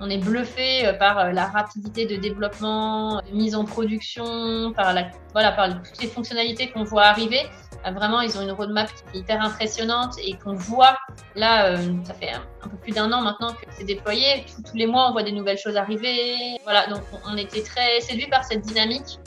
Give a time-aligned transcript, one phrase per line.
[0.00, 5.52] On est bluffé par la rapidité de développement, de mise en production, par la, voilà,
[5.52, 7.42] par toutes les fonctionnalités qu'on voit arriver.
[7.84, 10.96] Vraiment, ils ont une roadmap qui est hyper impressionnante et qu'on voit
[11.34, 14.44] là, ça fait un peu plus d'un an maintenant que c'est déployé.
[14.64, 16.58] Tous, les mois, on voit des nouvelles choses arriver.
[16.64, 19.18] Voilà, donc on était très séduits par cette dynamique.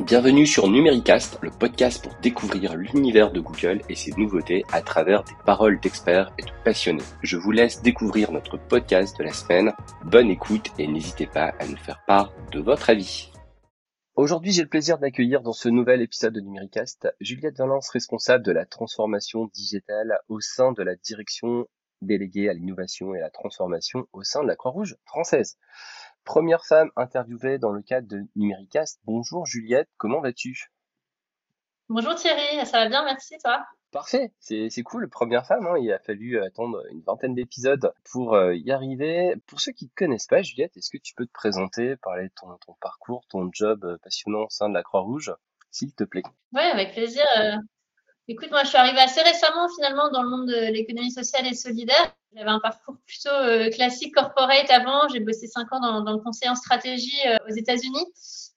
[0.00, 5.22] Bienvenue sur Numéricast, le podcast pour découvrir l'univers de Google et ses nouveautés à travers
[5.22, 7.02] des paroles d'experts et de passionnés.
[7.22, 9.74] Je vous laisse découvrir notre podcast de la semaine.
[10.06, 13.30] Bonne écoute et n'hésitez pas à nous faire part de votre avis.
[14.14, 18.52] Aujourd'hui, j'ai le plaisir d'accueillir dans ce nouvel épisode de Numéricast Juliette Valence, responsable de
[18.52, 21.66] la transformation digitale au sein de la direction
[22.00, 25.58] déléguée à l'innovation et à la transformation au sein de la Croix-Rouge française.
[26.24, 29.00] Première femme interviewée dans le cadre de Numéricast.
[29.04, 30.70] Bonjour Juliette, comment vas-tu?
[31.88, 33.66] Bonjour Thierry, ça va bien, merci toi?
[33.90, 35.76] Parfait, c'est cool, première femme, hein.
[35.78, 39.34] il a fallu attendre une vingtaine d'épisodes pour euh, y arriver.
[39.46, 42.28] Pour ceux qui ne te connaissent pas, Juliette, est-ce que tu peux te présenter, parler
[42.28, 45.34] de ton, ton parcours, ton job euh, passionnant au sein de la Croix-Rouge,
[45.70, 46.22] s'il te plaît?
[46.54, 47.24] Oui, avec plaisir.
[48.28, 48.32] Euh.
[48.32, 51.54] Écoute, moi je suis arrivée assez récemment finalement dans le monde de l'économie sociale et
[51.54, 52.14] solidaire.
[52.34, 55.08] J'avais un parcours plutôt euh, classique corporate avant.
[55.08, 58.06] J'ai bossé cinq ans dans, le conseil en stratégie euh, aux États-Unis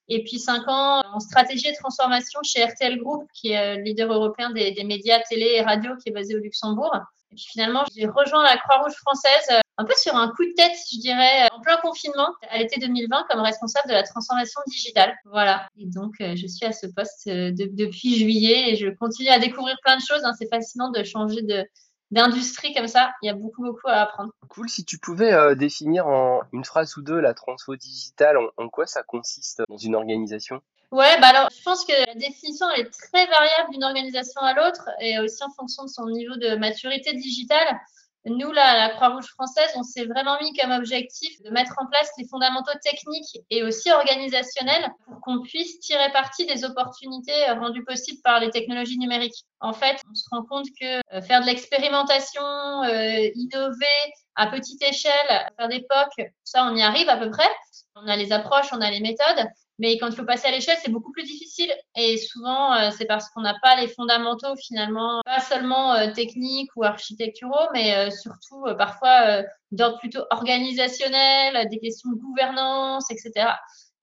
[0.08, 3.82] et puis cinq ans en stratégie et transformation chez RTL Group, qui est euh, le
[3.82, 6.94] leader européen des, des, médias télé et radio, qui est basé au Luxembourg.
[7.32, 10.72] Et puis finalement, j'ai rejoint la Croix-Rouge française un peu sur un coup de tête,
[10.92, 15.14] je dirais, en plein confinement, à l'été 2020, comme responsable de la transformation digitale.
[15.26, 15.68] Voilà.
[15.78, 19.96] Et donc, je suis à ce poste depuis juillet et je continue à découvrir plein
[19.96, 20.24] de choses.
[20.24, 20.32] Hein.
[20.38, 21.66] C'est fascinant de changer de,
[22.10, 23.12] d'industrie comme ça.
[23.22, 24.32] Il y a beaucoup, beaucoup à apprendre.
[24.48, 24.68] Cool.
[24.68, 28.86] Si tu pouvais euh, définir en une phrase ou deux la transfo digitale, en, quoi
[28.86, 30.60] ça consiste dans une organisation?
[30.92, 34.54] Ouais, bah alors je pense que la définition elle est très variable d'une organisation à
[34.54, 37.80] l'autre et aussi en fonction de son niveau de maturité digitale.
[38.28, 42.10] Nous, là, la Croix-Rouge française, on s'est vraiment mis comme objectif de mettre en place
[42.18, 48.20] les fondamentaux techniques et aussi organisationnels pour qu'on puisse tirer parti des opportunités rendues possibles
[48.24, 49.44] par les technologies numériques.
[49.60, 53.86] En fait, on se rend compte que euh, faire de l'expérimentation, euh, innover
[54.34, 57.48] à petite échelle, faire des POC, ça, on y arrive à peu près.
[57.94, 59.46] On a les approches, on a les méthodes,
[59.78, 61.70] mais quand il faut passer à l'échelle, c'est beaucoup plus difficile.
[61.96, 66.70] Et souvent, euh, c'est parce qu'on n'a pas les fondamentaux finalement, pas seulement euh, techniques
[66.76, 69.42] ou architecturaux, mais euh, surtout parfois
[69.72, 73.50] d'ordre plutôt organisationnel, des questions de gouvernance, etc.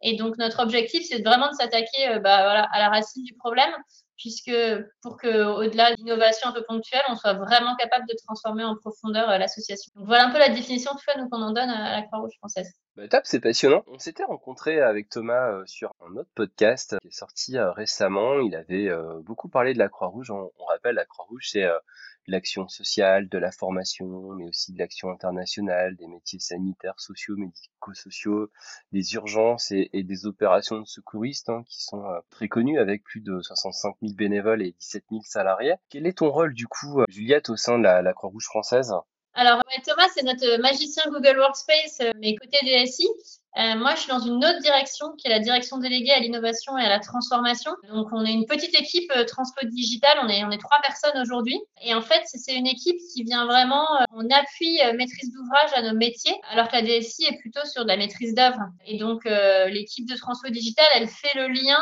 [0.01, 3.72] Et donc notre objectif, c'est vraiment de s'attaquer bah, voilà, à la racine du problème
[4.23, 4.56] puisque
[5.01, 9.29] pour que, au-delà d'innovation un peu ponctuelle, on soit vraiment capable de transformer en profondeur
[9.29, 9.91] euh, l'association.
[9.95, 12.72] Voilà un peu la définition tout cas qu'on en donne à la Croix-Rouge française.
[12.95, 13.83] Bah, top, c'est passionnant.
[13.88, 18.39] On s'était rencontré avec Thomas euh, sur un autre podcast qui est sorti euh, récemment.
[18.39, 18.89] Il avait
[19.25, 20.31] beaucoup parlé de la Croix-Rouge.
[20.31, 21.73] On, rappelle, la Croix-Rouge, c'est de
[22.28, 28.50] l'action sociale, de la formation, mais aussi de l'action internationale, des métiers sanitaires, sociaux, médico-sociaux,
[28.91, 33.22] des urgences et, des opérations de secouristes hein, qui sont euh, très connues avec plus
[33.22, 35.75] de 65 000 bénévoles et 17 000 salariés.
[35.89, 38.94] Quel est ton rôle du coup, euh, Juliette, au sein de la, Croix-Rouge française?
[39.33, 43.07] Alors, Thomas, c'est notre magicien Google Workspace, euh, mais côté DSI.
[43.58, 46.78] Euh, moi, je suis dans une autre direction qui est la direction déléguée à l'innovation
[46.78, 47.72] et à la transformation.
[47.88, 50.18] Donc, on est une petite équipe euh, Transpo Digital.
[50.24, 51.59] On est, on est trois personnes aujourd'hui.
[51.84, 55.69] Et en fait, c'est une équipe qui vient vraiment euh, en appui euh, maîtrise d'ouvrage
[55.75, 58.59] à nos métiers, alors que la DSI est plutôt sur de la maîtrise d'œuvre.
[58.88, 61.80] Et donc, l'équipe de Transpo Digital, elle fait le lien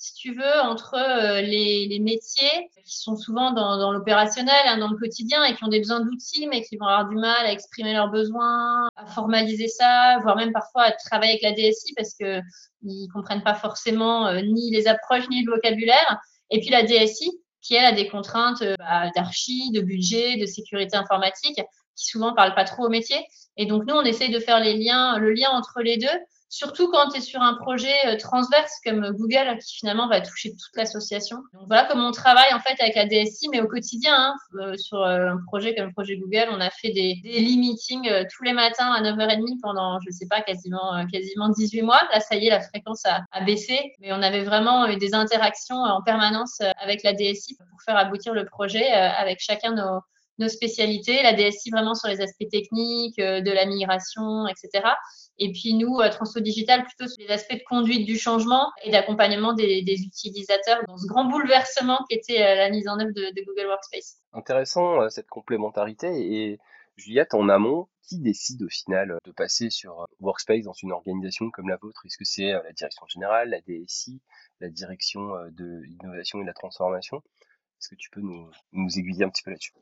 [0.00, 4.96] si tu veux, entre euh, les, métiers qui sont souvent dans, l'opérationnel, hein, dans le
[4.96, 7.92] quotidien et qui ont des besoins d'outils, mais qui vont avoir du mal à exprimer
[7.92, 12.40] leurs besoins, à formaliser ça, voire même parfois à travailler avec la DSI parce que
[12.82, 16.18] ils comprennent pas forcément euh, ni les approches ni le vocabulaire.
[16.48, 17.30] Et puis la DSI
[17.60, 21.60] qui elle a des contraintes euh, bah, d'archi, de budget, de sécurité informatique,
[21.94, 23.18] qui souvent parlent pas trop au métier.
[23.58, 26.08] Et donc nous on essaye de faire le lien entre les deux
[26.50, 30.50] surtout quand tu es sur un projet euh, transverse comme Google qui finalement va toucher
[30.50, 31.36] toute l'association.
[31.54, 34.76] Donc voilà comment on travaille en fait avec la DSI, mais au quotidien, hein, euh,
[34.76, 38.42] sur euh, un projet comme le projet Google, on a fait des daily meetings tous
[38.42, 42.00] les matins à 9h30 pendant, je sais pas, quasiment, quasiment 18 mois.
[42.12, 45.14] Là, ça y est, la fréquence a, a baissé, mais on avait vraiment eu des
[45.14, 50.00] interactions en permanence avec la DSI pour faire aboutir le projet avec chacun nos
[50.38, 54.88] nos spécialités, la DSI vraiment sur les aspects techniques, de la migration, etc.
[55.42, 59.54] Et puis nous, Transfo Digital, plutôt sur les aspects de conduite du changement et d'accompagnement
[59.54, 63.68] des, utilisateurs dans ce grand bouleversement qui était euh, la mise en œuvre de, Google
[63.68, 64.18] Workspace.
[64.34, 66.08] Intéressant euh, cette complémentarité.
[66.08, 66.58] Et
[66.96, 71.50] Juliette, en amont, qui décide au final de passer sur euh, Workspace dans une organisation
[71.50, 72.04] comme la vôtre?
[72.04, 74.20] Est-ce que c'est la direction générale, la DSI,
[74.60, 77.22] la direction de l'innovation et de la transformation?
[77.80, 78.50] Est-ce que tu peux nous,
[78.98, 79.72] aiguiller un petit peu là-dessus?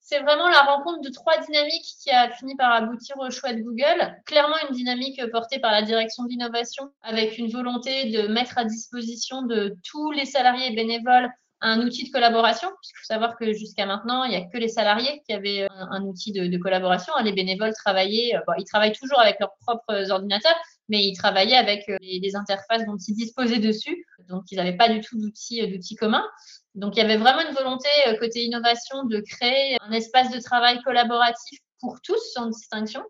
[0.00, 3.62] C'est vraiment la rencontre de trois dynamiques qui a fini par aboutir au choix de
[3.62, 4.20] Google.
[4.26, 8.64] Clairement, une dynamique portée par la direction de l'innovation avec une volonté de mettre à
[8.66, 11.30] disposition de tous les salariés bénévoles
[11.62, 14.68] un outil de collaboration, puisqu'il faut savoir que jusqu'à maintenant, il n'y a que les
[14.68, 17.12] salariés qui avaient un, outil de, collaboration.
[17.22, 20.56] Les bénévoles travaillaient, euh, ils travaillent toujours avec leurs propres ordinateurs,
[20.88, 24.88] mais ils travaillaient avec euh, les, interfaces dont ils disposaient dessus, donc ils n'avaient pas
[24.88, 26.26] du tout d'outils euh, d'outils communs.
[26.74, 27.88] Donc il y avait vraiment une volonté
[28.18, 33.02] côté innovation de créer un espace de travail collaboratif pour tous sans distinction.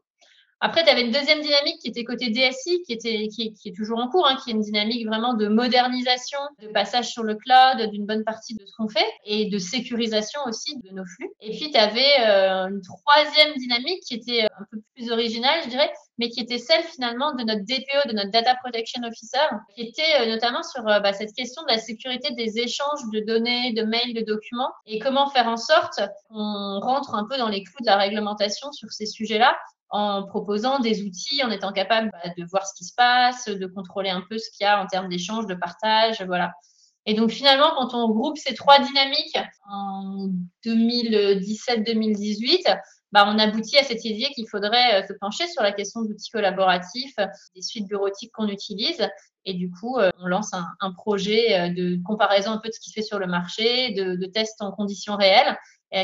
[0.64, 3.98] Après, tu avais une deuxième dynamique qui était côté DSI, qui, était, qui, est toujours
[3.98, 7.90] en cours, hein, qui est une dynamique vraiment de modernisation, de passage sur le cloud
[7.90, 11.28] d'une bonne partie de ce qu'on fait et de sécurisation aussi de nos flux.
[11.40, 15.70] Et puis, tu avais euh, une troisième dynamique qui était un peu plus originale, je
[15.70, 15.92] dirais,
[16.22, 20.20] mais qui était celle finalement de notre DPO, de notre Data Protection Officer, qui était
[20.20, 23.82] euh, notamment sur euh, bah, cette question de la sécurité des échanges de données, de
[23.82, 27.80] mails, de documents, et comment faire en sorte qu'on rentre un peu dans les clous
[27.80, 29.58] de la réglementation sur ces sujets-là
[29.90, 33.66] en proposant des outils, en étant capable bah, de voir ce qui se passe, de
[33.66, 36.52] contrôler un peu ce qu'il y a en termes d'échange, de partage, voilà.
[37.04, 40.28] Et donc finalement, quand on groupe ces trois dynamiques en
[40.64, 42.78] 2017-2018,
[43.12, 46.30] bah, on aboutit à cette idée qu'il faudrait euh, se pencher sur la question d'outils
[46.30, 47.14] collaboratifs,
[47.54, 49.06] des suites bureautiques qu'on utilise.
[49.44, 52.80] Et du coup, euh, on lance un, projet euh, de comparaison un peu de ce
[52.80, 55.56] qui se fait sur le marché, de, tests en conditions réelles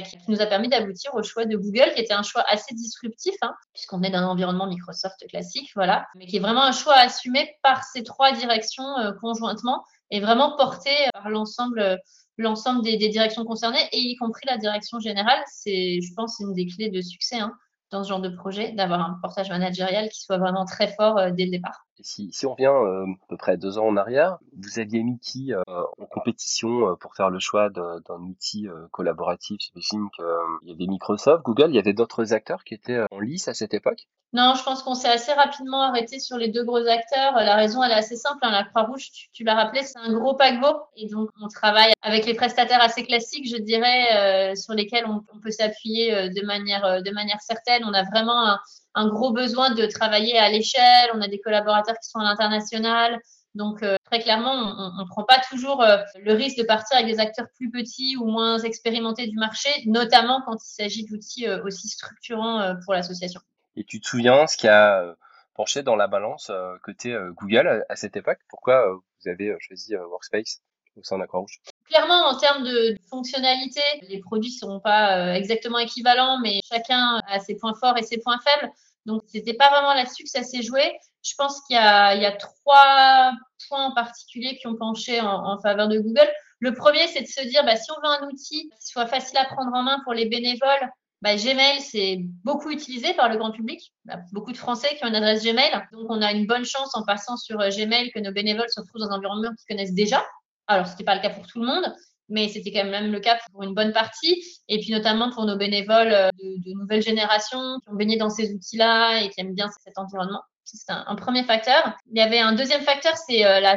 [0.05, 3.35] qui nous a permis d'aboutir au choix de Google, qui était un choix assez disruptif,
[3.41, 6.93] hein, puisqu'on est dans un environnement Microsoft classique, voilà, mais qui est vraiment un choix
[6.93, 8.85] assumé par ces trois directions
[9.23, 11.99] conjointement et vraiment porté par l'ensemble
[12.39, 15.43] l'ensemble des, directions concernées, et y compris la direction générale.
[15.47, 17.53] C'est, je pense, une des clés de succès hein,
[17.91, 21.31] dans ce genre de projet, d'avoir un portage managérial qui soit vraiment très fort euh,
[21.31, 24.79] dès le départ si, on revient euh, à peu près deux ans en arrière, vous
[24.79, 29.59] aviez mis qui euh, en compétition euh, pour faire le choix d'un outil collaboratif?
[29.61, 33.49] J'imagine qu'il y avait Microsoft, Google, il y avait d'autres acteurs qui étaient en lice
[33.49, 34.07] à cette époque?
[34.35, 37.33] Non, je pense qu'on s'est assez rapidement arrêté sur les deux gros acteurs.
[37.37, 38.39] La raison, elle est assez simple.
[38.43, 38.51] Hein.
[38.51, 40.83] La Croix-Rouge, tu, l'as rappelé, c'est un gros paquebot.
[40.97, 45.41] Et donc, on travaille avec les prestataires assez classiques, je dirais, sur lesquels on, on
[45.41, 47.85] peut s'appuyer de manière, de manière certaine.
[47.87, 48.61] On a vraiment un
[48.99, 51.11] un gros besoin de travailler à l'échelle.
[51.15, 53.21] On a des collaborateurs qui sont à l'international.
[53.55, 57.09] Donc, euh, très clairement, on ne prend pas toujours euh, le risque de partir avec
[57.09, 61.63] des acteurs plus petits ou moins expérimentés du marché, notamment quand il s'agit d'outils euh,
[61.65, 63.41] aussi structurants pour l'association.
[63.77, 65.15] Et tu te souviens ce qui a
[65.55, 66.51] penché dans la balance
[66.83, 68.39] côté Google à, cette époque?
[68.49, 70.61] Pourquoi vous avez choisi Workspace
[70.97, 76.39] au sein d'Aquarouge Clairement, en termes de, fonctionnalité, les produits ne seront pas exactement équivalents,
[76.41, 78.73] mais chacun a ses points forts et ses points faibles.
[79.09, 80.83] Donc, c'était pas vraiment là-dessus que ça s'est joué.
[81.25, 83.33] Je pense qu'il y, a, trois
[83.67, 86.29] points en particulier qui ont penché en, faveur de Google.
[86.61, 89.39] Le premier, c'est de se dire, bah, si on veut un outil qui soit facile
[89.39, 90.91] à prendre en main pour les bénévoles,
[91.23, 93.95] bah, Gmail, c'est beaucoup utilisé par le grand public.
[94.33, 95.73] Beaucoup de Français qui ont une adresse Gmail.
[95.93, 98.81] Donc, on a une bonne chance en passant sur euh, Gmail que nos bénévoles se
[98.81, 100.23] retrouvent dans un environnement qu'ils connaissent déjà.
[100.67, 101.95] Alors, ce n'était pas le cas pour tout le monde,
[102.29, 104.43] mais c'était quand même le cas pour une bonne partie.
[104.69, 108.31] Et puis notamment pour nos bénévoles euh, de, de nouvelles générations qui ont baigné dans
[108.31, 110.43] ces outils-là et qui aiment bien cet environnement.
[110.65, 111.97] C'est un, premier facteur.
[112.11, 113.77] Il y avait un deuxième facteur, c'est euh, la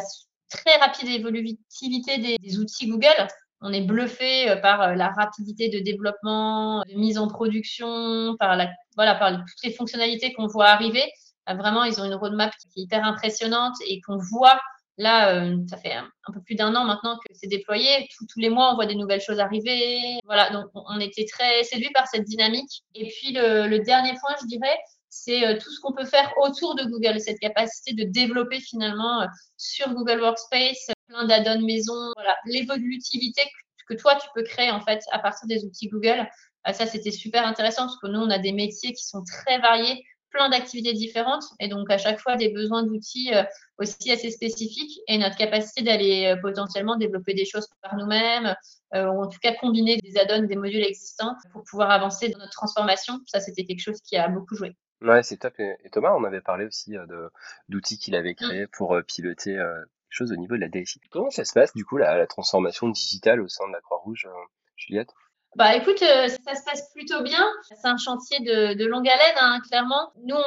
[0.49, 3.27] très rapide évolutivité des, outils Google.
[3.61, 9.63] On est bluffé euh, par la rapidité de développement, de mise en production, par toutes
[9.63, 11.03] les fonctionnalités qu'on voit arriver.
[11.47, 14.59] Vraiment, ils ont une roadmap qui est hyper impressionnante et qu'on voit
[15.01, 18.07] Là, euh, ça fait un, peu plus d'un an maintenant que c'est déployé.
[18.19, 20.19] tous les mois, on voit des nouvelles choses arriver.
[20.25, 22.83] Voilà, donc on, était très séduits par cette dynamique.
[22.93, 24.77] Et puis le, dernier point, je dirais,
[25.09, 29.23] c'est euh, tout ce qu'on peut faire autour de Google, cette capacité de développer finalement
[29.23, 29.25] euh,
[29.57, 32.13] sur Google Workspace plein d'add-ons maison,
[32.45, 33.41] l'évolutivité
[33.87, 36.29] que, toi tu peux créer en fait à partir des outils Google.
[36.71, 40.05] ça, c'était super intéressant parce que nous, on a des métiers qui sont très variés
[40.31, 43.43] plein d'activités différentes et donc à chaque fois des besoins d'outils euh,
[43.77, 48.55] aussi assez spécifiques et notre capacité d'aller euh, potentiellement développer des choses par nous-mêmes
[48.95, 52.39] euh, ou en tout cas combiner des add-ons, des modules existants pour pouvoir avancer dans
[52.39, 53.19] notre transformation.
[53.27, 54.75] Ça, c'était quelque chose qui a beaucoup joué.
[55.01, 55.53] Ouais, c'est top.
[55.59, 57.31] Et, Thomas, on avait parlé aussi de
[57.69, 58.71] d'outils qu'il avait créés mm.
[58.73, 59.63] pour piloter les
[60.09, 60.99] choses au niveau de la DSI.
[61.09, 64.27] Comment ça se passe du coup la, la transformation digitale au sein de la Croix-Rouge,
[64.75, 65.13] Juliette?
[65.55, 67.45] Bah écoute, euh, ça se passe plutôt bien.
[67.63, 70.11] C'est un chantier de, de longue haleine, hein, clairement.
[70.23, 70.37] Nous,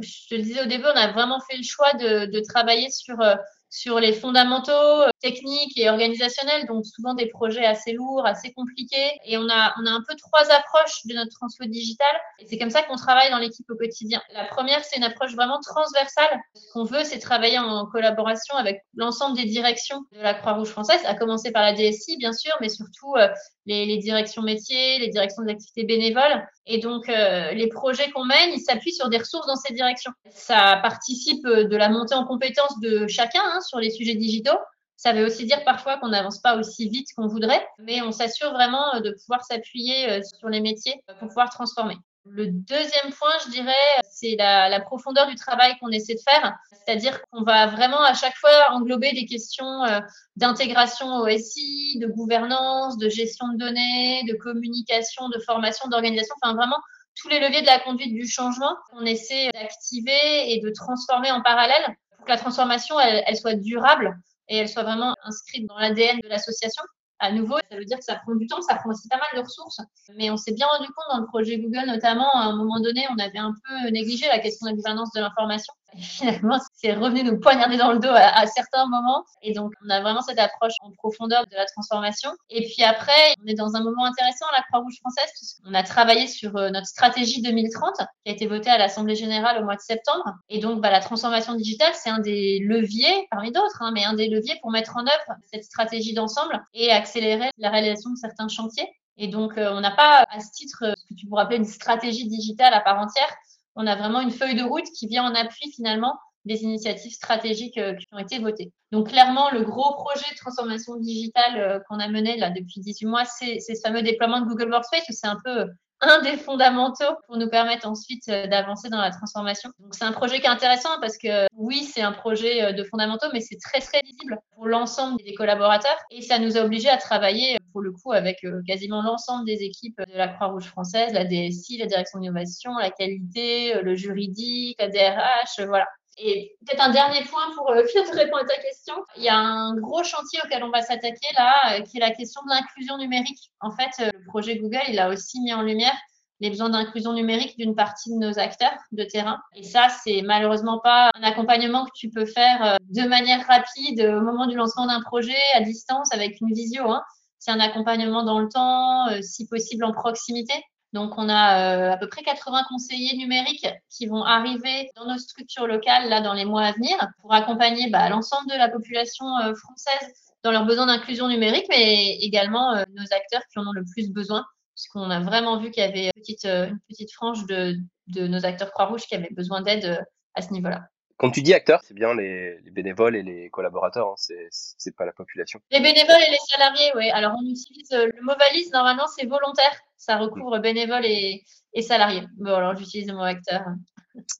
[0.00, 2.90] je te le disais au début, on a vraiment fait le choix de, de travailler
[2.90, 3.34] sur, euh,
[3.72, 9.12] sur les fondamentaux euh, techniques et organisationnels, donc souvent des projets assez lourds, assez compliqués.
[9.24, 12.14] Et on a, on a un peu trois approches de notre transfo digital.
[12.38, 14.20] Et c'est comme ça qu'on travaille dans l'équipe au quotidien.
[14.34, 16.38] La première, c'est une approche vraiment transversale.
[16.54, 21.00] Ce qu'on veut, c'est travailler en collaboration avec l'ensemble des directions de la Croix-Rouge française,
[21.06, 23.28] à commencer par la DSI, bien sûr, mais surtout euh,
[23.64, 26.46] les, directions métiers, les directions des activités bénévoles.
[26.66, 30.12] Et donc, euh, les projets qu'on mène, ils s'appuient sur des ressources dans ces directions.
[30.30, 34.58] Ça participe de la montée en compétence de chacun hein, sur les sujets digitaux.
[34.96, 38.52] Ça veut aussi dire parfois qu'on n'avance pas aussi vite qu'on voudrait, mais on s'assure
[38.52, 41.96] vraiment de pouvoir s'appuyer euh, sur les métiers pour pouvoir transformer.
[42.24, 43.72] Le deuxième point, je dirais,
[44.08, 46.54] c'est la, la, profondeur du travail qu'on essaie de faire.
[46.70, 49.98] C'est-à-dire qu'on va vraiment à chaque fois englober des questions euh,
[50.36, 56.54] d'intégration au SI, de gouvernance, de gestion de données, de communication, de formation, d'organisation, enfin
[56.54, 56.78] vraiment
[57.16, 61.42] tous les leviers de la conduite du changement qu'on essaie d'activer et de transformer en
[61.42, 64.16] parallèle que la transformation, elle, elle soit durable
[64.48, 66.82] et elle soit vraiment inscrite dans l'ADN de l'association
[67.22, 69.28] à nouveau, ça veut dire que ça prend du temps, ça prend aussi pas mal
[69.40, 69.80] de ressources.
[70.16, 73.06] Mais on s'est bien rendu compte dans le projet Google, notamment, à un moment donné,
[73.10, 75.72] on avait un peu négligé la question de la gouvernance de l'information.
[75.96, 79.24] Et finalement, c'est revenu nous poignarder dans le dos à, certains moments.
[79.42, 82.30] Et donc, on a vraiment cette approche en profondeur de la transformation.
[82.50, 85.82] Et puis après, on est dans un moment intéressant à la Croix-Rouge française, puisqu'on a
[85.82, 89.76] travaillé sur euh, notre stratégie 2030, qui a été votée à l'Assemblée générale au mois
[89.76, 90.24] de septembre.
[90.48, 94.14] Et donc, bah, la transformation digitale, c'est un des leviers, parmi d'autres, hein, mais un
[94.14, 98.48] des leviers pour mettre en œuvre cette stratégie d'ensemble et accélérer la réalisation de certains
[98.48, 98.88] chantiers.
[99.18, 101.64] Et donc, euh, on n'a pas à ce titre ce que tu pourrais appeler une
[101.64, 103.28] stratégie digitale à part entière
[103.76, 107.78] on a vraiment une feuille de route qui vient en appui finalement des initiatives stratégiques
[107.78, 108.72] euh, qui ont été votées.
[108.90, 113.06] Donc clairement, le gros projet de transformation digitale euh, qu'on a mené là depuis 18
[113.06, 115.66] mois, c'est ce fameux déploiement de Google Workspace, c'est un peu
[116.02, 119.70] un des fondamentaux pour nous permettre ensuite euh, d'avancer dans la transformation.
[119.78, 122.82] Donc c'est un projet qui est intéressant parce que oui, c'est un projet euh, de
[122.82, 126.90] fondamentaux, mais c'est très très visible pour l'ensemble des collaborateurs et ça nous a obligés
[126.90, 131.12] à travailler euh, pour le coup avec quasiment l'ensemble des équipes de la Croix-Rouge française,
[131.12, 135.86] la DSI, la direction d'innovation, la qualité, le juridique, la DRH, voilà.
[136.18, 138.94] Et peut-être un dernier point pour euh, répondre à ta question.
[139.16, 142.10] Il y a un gros chantier auquel on va s'attaquer là, euh, qui est la
[142.10, 143.50] question de l'inclusion numérique.
[143.60, 145.96] En fait, euh, le projet Google, il a aussi mis en lumière
[146.40, 149.38] les besoins d'inclusion numérique d'une partie de nos acteurs de terrain.
[149.54, 154.00] Et ça, c'est malheureusement pas un accompagnement que tu peux faire euh, de manière rapide
[154.00, 156.90] au moment du lancement d'un projet à distance avec une visio.
[156.90, 157.02] Hein.
[157.38, 160.52] C'est un accompagnement dans le temps, si possible en proximité.
[160.92, 165.18] Donc, on a euh, à peu près 80 conseillers numériques qui vont arriver dans nos
[165.18, 169.24] structures locales là dans les mois à venir pour accompagner bah, l'ensemble de la population
[169.38, 173.72] euh, française dans leurs besoins d'inclusion numérique, mais également euh, nos acteurs qui en ont
[173.72, 174.44] le plus besoin,
[174.74, 177.76] puisqu'on a vraiment vu qu'il y avait une petite, frange de,
[178.08, 180.82] de nos acteurs Croix-Rouge qui avaient besoin d'aide à ce niveau-là.
[181.16, 184.14] Quand tu dis acteurs, c'est bien les, les, bénévoles et les collaborateurs, hein,
[184.50, 185.60] c'est pas la population.
[185.70, 187.10] Les bénévoles et les salariés, oui.
[187.10, 191.44] Alors on utilise le mot valise, normalement c'est volontaire ça recouvre bénévoles et,
[191.80, 192.24] salariés.
[192.36, 193.62] Bon, alors j'utilise le mot acteur.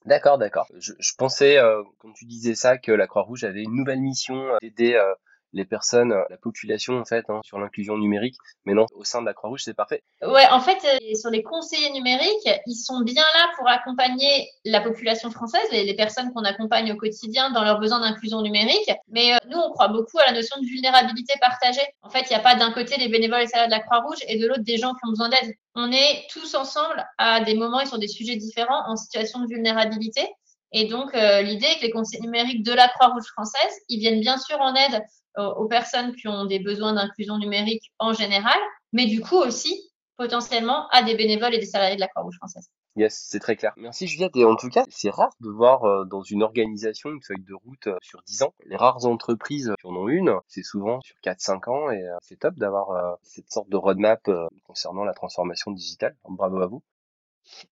[0.05, 0.67] D'accord, d'accord.
[0.77, 4.57] Je, pensais, euh, quand tu disais ça, que la Croix-Rouge avait une nouvelle mission euh,
[4.61, 5.13] d'aider euh,
[5.53, 8.35] les personnes, euh, la population en fait, hein, sur l'inclusion numérique.
[8.65, 10.03] Mais non, au sein de la Croix-Rouge, c'est parfait.
[10.21, 14.81] Ouais, en fait, euh, sur les conseillers numériques, ils sont bien là pour accompagner la
[14.81, 18.91] population française, les, personnes qu'on accompagne au quotidien dans leurs besoins d'inclusion numérique.
[19.09, 21.85] Mais euh, nous, on croit beaucoup à la notion de vulnérabilité partagée.
[22.01, 24.17] En fait, il n'y a pas d'un côté les bénévoles et salariés de la Croix-Rouge
[24.27, 25.53] et de l'autre des gens qui ont besoin d'aide.
[25.75, 29.47] On est tous ensemble à des moments et sur des sujets différents en situation de
[29.47, 30.27] vulnérabilité.
[30.71, 34.39] Et donc, l'idée est que les conseillers numériques de la Croix-Rouge française, ils viennent bien
[34.39, 35.03] sûr en aide
[35.37, 38.59] aux personnes qui ont des besoins d'inclusion numérique en général,
[38.91, 42.69] mais du coup aussi potentiellement à des bénévoles et des salariés de la Croix-Rouge française.
[42.95, 43.73] Yes, c'est très clair.
[43.77, 44.35] Merci Juliette.
[44.35, 47.55] Et en tout cas, c'est rare de voir euh, dans une organisation une feuille de
[47.55, 48.53] route euh, sur 10 ans.
[48.67, 52.37] Les rares entreprises qui en ont une, c'est souvent sur 4-5 ans et euh, c'est
[52.37, 54.29] top d'avoir cette sorte de roadmap
[54.63, 56.15] concernant la transformation digitale.
[56.29, 56.83] Bravo à vous.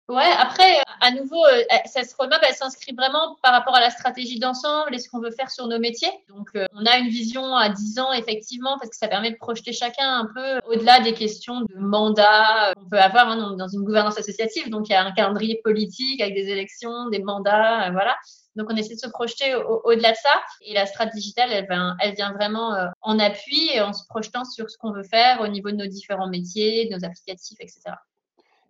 [0.07, 4.39] Ouais, après, à nouveau, euh, cette roadmap, elle s'inscrit vraiment par rapport à la stratégie
[4.39, 6.11] d'ensemble et ce qu'on veut faire sur nos métiers.
[6.27, 9.37] Donc, euh, on a une vision à 10 ans, effectivement, parce que ça permet de
[9.37, 13.83] projeter chacun un peu au-delà des questions de mandat qu'on peut avoir hein, dans une
[13.83, 14.69] gouvernance associative.
[14.69, 18.17] Donc, il y a un calendrier politique avec des élections, des mandats, euh, voilà.
[18.57, 20.41] Donc, on essaie de se projeter au-delà de ça.
[20.61, 21.51] Et la stratégie digitale,
[21.99, 25.47] elle vient vraiment en appui et en se projetant sur ce qu'on veut faire au
[25.47, 27.93] niveau de nos différents métiers, de nos applicatifs, etc.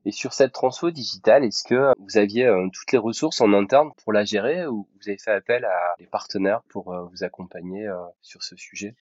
[0.05, 3.91] Et sur cette transfo digitale, est-ce que vous aviez euh, toutes les ressources en interne
[4.03, 7.87] pour la gérer ou vous avez fait appel à des partenaires pour euh, vous accompagner
[7.87, 8.95] euh, sur ce sujet?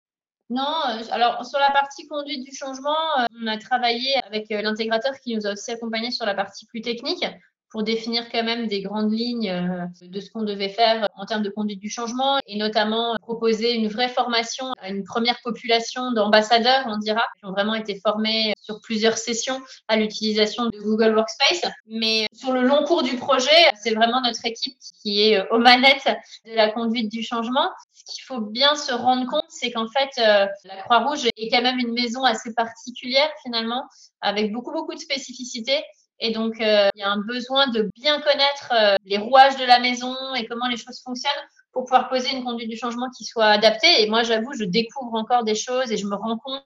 [0.50, 0.64] Non,
[1.10, 2.96] alors sur la partie conduite du changement,
[3.40, 7.24] on a travaillé avec l'intégrateur qui nous a aussi accompagnés sur la partie plus technique
[7.70, 11.42] pour définir quand même des grandes lignes euh, de ce qu'on devait faire en termes
[11.42, 16.84] de conduite du changement et notamment proposer une vraie formation à une première population d'ambassadeurs,
[16.86, 21.70] on dira, qui ont vraiment été formés sur plusieurs sessions à l'utilisation de Google Workspace.
[21.86, 23.50] Mais sur le long cours du projet,
[23.82, 26.08] c'est vraiment notre équipe qui est aux manettes
[26.46, 27.70] de la conduite du changement.
[27.92, 31.62] Ce qu'il faut bien se rendre compte, c'est qu'en fait, euh, la Croix-Rouge est quand
[31.62, 33.84] même une maison assez particulière finalement,
[34.20, 35.82] avec beaucoup, beaucoup de spécificités.
[36.20, 39.64] Et donc, euh, il y a un besoin de bien connaître euh, les rouages de
[39.64, 41.32] la maison et comment les choses fonctionnent
[41.72, 44.02] pour pouvoir poser une conduite du changement qui soit adaptée.
[44.02, 46.64] Et moi, j'avoue, je découvre encore des choses et je me rends compte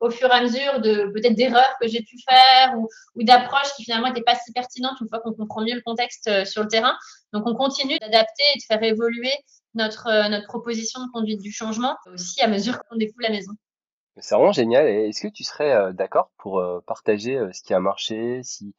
[0.00, 3.72] au fur et à mesure de peut-être d'erreurs que j'ai pu faire ou, ou d'approches
[3.76, 6.62] qui finalement n'étaient pas si pertinentes une fois qu'on comprend mieux le contexte euh, sur
[6.62, 6.96] le terrain.
[7.32, 9.32] Donc, on continue d'adapter et de faire évoluer
[9.74, 13.52] notre, notre proposition de conduite du changement aussi à mesure qu'on découvre la maison.
[14.18, 14.86] C'est vraiment génial.
[14.86, 18.74] Est-ce que tu serais euh, d'accord pour euh, partager euh, ce qui a marché, si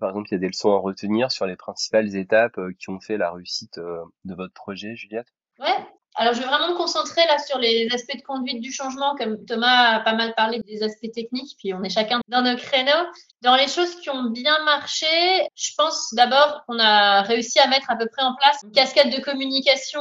[0.00, 2.98] par exemple il y a des leçons à retenir sur les principales étapes qui ont
[2.98, 5.26] fait la réussite de votre projet, Juliette?
[5.58, 5.86] Ouais,
[6.18, 9.44] alors, je vais vraiment me concentrer là sur les aspects de conduite du changement, comme
[9.44, 13.06] Thomas a pas mal parlé des aspects techniques, puis on est chacun dans nos créneaux.
[13.42, 15.06] Dans les choses qui ont bien marché,
[15.54, 19.10] je pense d'abord qu'on a réussi à mettre à peu près en place une cascade
[19.10, 20.00] de communication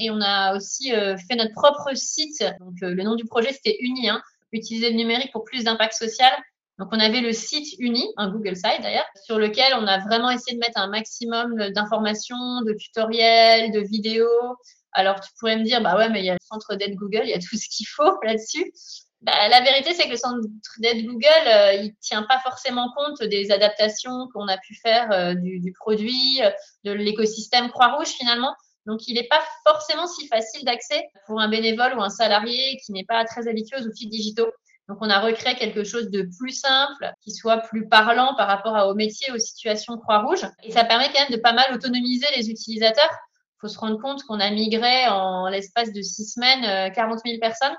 [0.00, 2.44] et on a aussi euh, fait notre propre site.
[2.58, 5.92] Donc, euh, le nom du projet, c'était Uni, hein, utiliser le numérique pour plus d'impact
[5.92, 6.32] social.
[6.80, 10.30] Donc, on avait le site Uni, un Google Site d'ailleurs, sur lequel on a vraiment
[10.30, 14.56] essayé de mettre un maximum d'informations, de tutoriels, de vidéos,
[14.92, 17.22] alors, tu pourrais me dire, bah ouais, mais il y a le centre d'aide Google,
[17.24, 18.72] il y a tout ce qu'il faut là-dessus.
[19.22, 20.40] Bah, la vérité, c'est que le centre
[20.78, 25.34] d'aide Google, euh, il tient pas forcément compte des adaptations qu'on a pu faire euh,
[25.34, 26.50] du, du, produit, euh,
[26.84, 28.54] de l'écosystème Croix-Rouge finalement.
[28.86, 32.90] Donc, il n'est pas forcément si facile d'accès pour un bénévole ou un salarié qui
[32.92, 34.50] n'est pas très habitué aux outils digitaux.
[34.88, 38.76] Donc, on a recréé quelque chose de plus simple, qui soit plus parlant par rapport
[38.76, 40.44] à, au métier, aux situations Croix-Rouge.
[40.64, 43.08] Et ça permet quand même de pas mal autonomiser les utilisateurs
[43.62, 47.38] faut se rendre compte qu'on a migré en l'espace de six semaines 40 euh, 000
[47.40, 47.76] personnes.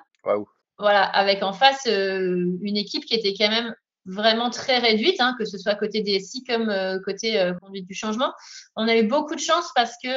[0.80, 3.76] Voilà, avec en face euh, une équipe qui était quand même
[4.06, 8.34] vraiment très réduite, hein, que ce soit côté DSI comme euh, côté conduite du changement.
[8.76, 10.10] On a eu beaucoup de chance parce que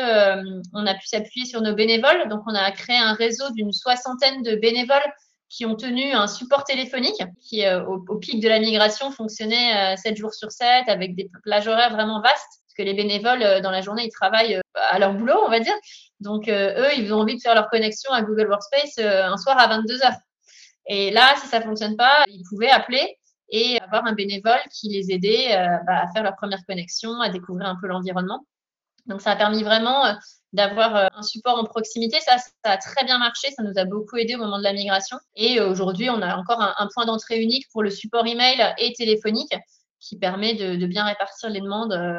[0.73, 2.29] on a pu s'appuyer sur nos bénévoles.
[2.29, 5.13] Donc, on a créé un réseau d'une soixantaine de bénévoles
[5.49, 10.17] qui ont tenu un support téléphonique qui, au, au, pic de la migration, fonctionnait 7
[10.17, 13.81] jours sur 7 avec des plages horaires vraiment vastes que les bénévoles, euh, dans la
[13.81, 15.75] journée, ils travaillent euh, à leur boulot, on va dire.
[16.21, 19.59] Donc, euh, eux, ils ont envie de faire leur connexion à Google Workspace un soir
[19.59, 20.17] à 22 heures.
[20.89, 25.13] Et là, si ça fonctionne pas, ils pouvaient appeler et avoir un bénévole qui les
[25.13, 25.49] aidait
[25.87, 28.45] bah, à faire leur première connexion, à découvrir un peu l'environnement.
[29.07, 30.17] Donc, ça a permis vraiment
[30.53, 32.19] d'avoir un support en proximité.
[32.21, 33.49] Ça, ça a très bien marché.
[33.51, 35.19] Ça nous a beaucoup aidé au moment de la migration.
[35.35, 39.55] Et aujourd'hui, on a encore un point d'entrée unique pour le support email et téléphonique
[40.01, 42.19] qui permet de, bien répartir les demandes euh,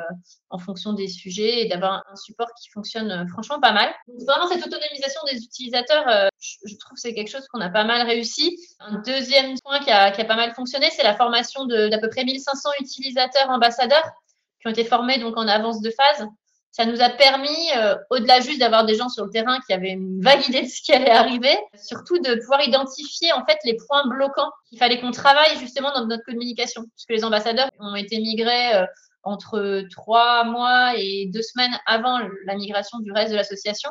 [0.49, 3.93] en fonction des sujets et d'avoir un support qui fonctionne euh, franchement pas mal.
[4.25, 7.83] vraiment, cette autonomisation des utilisateurs, euh, je, trouve que c'est quelque chose qu'on a pas
[7.83, 8.57] mal réussi.
[8.79, 12.69] Un deuxième point qui a, pas mal fonctionné, c'est la formation d'à peu près 1500
[12.81, 14.11] utilisateurs ambassadeurs
[14.59, 16.27] qui ont été formés donc en avance de phase
[16.71, 19.91] ça nous a permis, euh, au-delà juste d'avoir des gens sur le terrain qui avaient
[19.91, 23.75] une vague idée de ce qui allait arriver, surtout de pouvoir identifier en fait les
[23.87, 28.19] points bloquants qu'il fallait qu'on travaille justement dans notre communication, puisque les ambassadeurs ont été
[28.19, 28.85] migrés euh,
[29.23, 33.89] entre trois mois et deux semaines avant la migration du reste de l'association.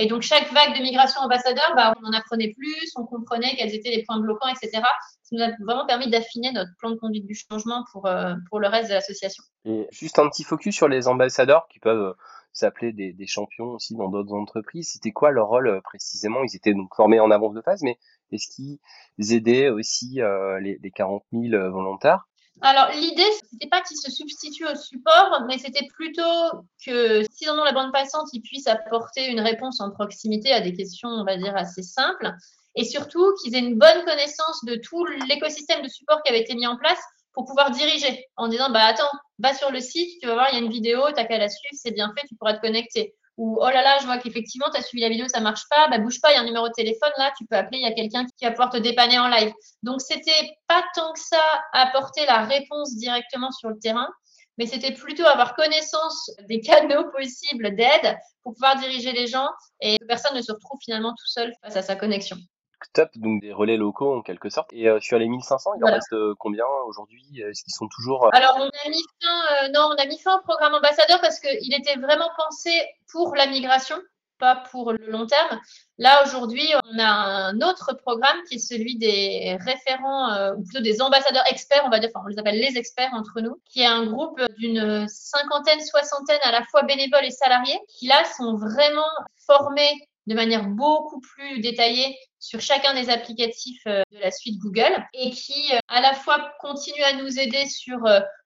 [0.00, 3.74] Et donc, chaque vague de migration ambassadeur, bah, on en apprenait plus, on comprenait quels
[3.74, 4.80] étaient les points bloquants, etc.
[5.22, 8.60] Ça nous a vraiment permis d'affiner notre plan de conduite du changement pour, euh, pour
[8.60, 9.42] le reste de l'association.
[9.64, 12.14] Et juste un petit focus sur les ambassadeurs qui peuvent euh,
[12.52, 14.90] s'appeler des, des, champions aussi dans d'autres entreprises.
[14.92, 16.44] C'était quoi leur rôle euh, précisément?
[16.44, 17.98] Ils étaient donc formés en avance de phase, mais
[18.30, 20.20] est-ce qu'ils aidaient aussi
[20.60, 22.27] les, les 40 000 volontaires?
[22.60, 26.22] Alors, l'idée, c'était pas qu'ils se substituent au support, mais c'était plutôt
[26.84, 30.60] que s'ils en ont la bande passante, ils puissent apporter une réponse en proximité à
[30.60, 32.32] des questions, on va dire, assez simples.
[32.74, 36.54] Et surtout, qu'ils aient une bonne connaissance de tout l'écosystème de support qui avait été
[36.54, 37.00] mis en place
[37.32, 40.58] pour pouvoir diriger en disant, bah, attends, va sur le site, tu vas voir, il
[40.58, 43.14] y a une vidéo, t'as qu'à la suivre, c'est bien fait, tu pourras te connecter
[43.38, 45.88] ou oh là là, je vois qu'effectivement, tu as suivi la vidéo, ça marche pas,
[45.88, 47.88] bah bouge pas, il y a un numéro de téléphone là, tu peux appeler, il
[47.88, 49.52] y a quelqu'un qui va pouvoir te dépanner en live.
[49.84, 51.40] Donc, c'était pas tant que ça
[51.72, 54.08] apporter la réponse directement sur le terrain,
[54.58, 59.48] mais c'était plutôt avoir connaissance des canaux possibles d'aide pour pouvoir diriger les gens
[59.80, 62.36] et que personne ne se retrouve finalement tout seul face à sa connexion
[62.92, 64.72] top, donc des relais locaux en quelque sorte.
[64.72, 68.26] Et euh, sur les 1500, il en reste euh, combien aujourd'hui Est-ce qu'ils sont toujours
[68.26, 71.40] euh, Alors on a mis fin, non, on a mis fin au programme ambassadeur parce
[71.40, 72.70] qu'il était vraiment pensé
[73.12, 73.96] pour la migration.
[74.38, 75.60] pas pour le long terme.
[75.98, 80.80] Là, aujourd'hui, on a un autre programme qui est celui des référents, euh, ou plutôt
[80.80, 83.80] des ambassadeurs experts, on va dire, enfin, on les appelle les experts entre nous, qui
[83.80, 88.56] est un groupe d'une cinquantaine, soixantaine à la fois bénévoles et salariés, qui là sont
[88.56, 89.10] vraiment
[89.44, 95.04] formés de manière beaucoup plus détaillée sur chacun des applicatifs euh, de la suite Google
[95.14, 97.98] et qui euh, à la fois continuent à nous aider sur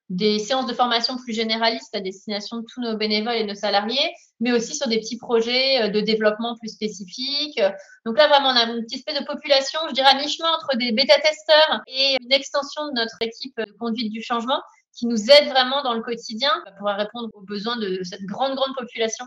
[0.08, 4.12] des séances de formation plus généralistes à destination de tous nos bénévoles et nos salariés,
[4.40, 7.60] mais aussi sur des petits projets euh, de développement plus spécifiques.
[8.04, 10.76] Donc là, vraiment, on a une petite espèce de population, je dirais, à mi-chemin entre
[10.76, 14.60] des bêta-testeurs et une extension de notre équipe de conduite du changement
[14.94, 18.74] qui nous aide vraiment dans le quotidien pour répondre aux besoins de cette grande, grande
[18.76, 19.24] population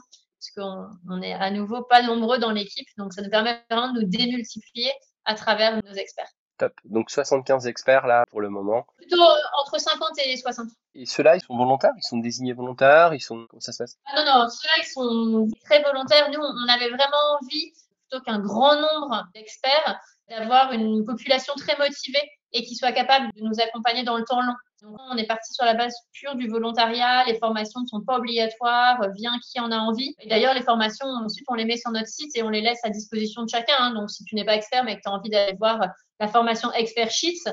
[0.55, 2.87] parce qu'on n'est à nouveau pas nombreux dans l'équipe.
[2.97, 4.91] Donc, ça nous permet vraiment de nous démultiplier
[5.25, 6.29] à travers nos experts.
[6.57, 6.71] Top.
[6.85, 8.87] Donc 75 experts là pour le moment.
[8.95, 10.67] Plutôt euh, entre 50 et 60.
[10.93, 11.91] Et ceux-là, ils sont volontaires?
[11.97, 13.13] Ils sont désignés volontaires?
[13.13, 13.97] Ils sont comment ça se passe?
[14.05, 16.29] Ah Non, non, ceux-là, ils sont très volontaires.
[16.31, 17.73] Nous, on avait vraiment envie,
[18.07, 22.23] plutôt qu'un grand nombre d'experts, d'avoir une population très motivée
[22.55, 24.53] et qui soit capable de nous accompagner dans le temps long.
[24.81, 27.25] Donc, on est parti sur la base pure du volontariat.
[27.25, 29.01] Les formations ne sont pas obligatoires.
[29.15, 30.15] Viens qui en a envie.
[30.29, 32.89] D'ailleurs, les formations, ensuite, on les met sur notre site et on les laisse à
[32.89, 33.75] disposition de chacun.
[33.79, 33.93] Hein.
[33.93, 35.79] Donc, si tu n'es pas expert mais que tu as envie d'aller voir
[36.19, 37.43] la formation Expert Sheets,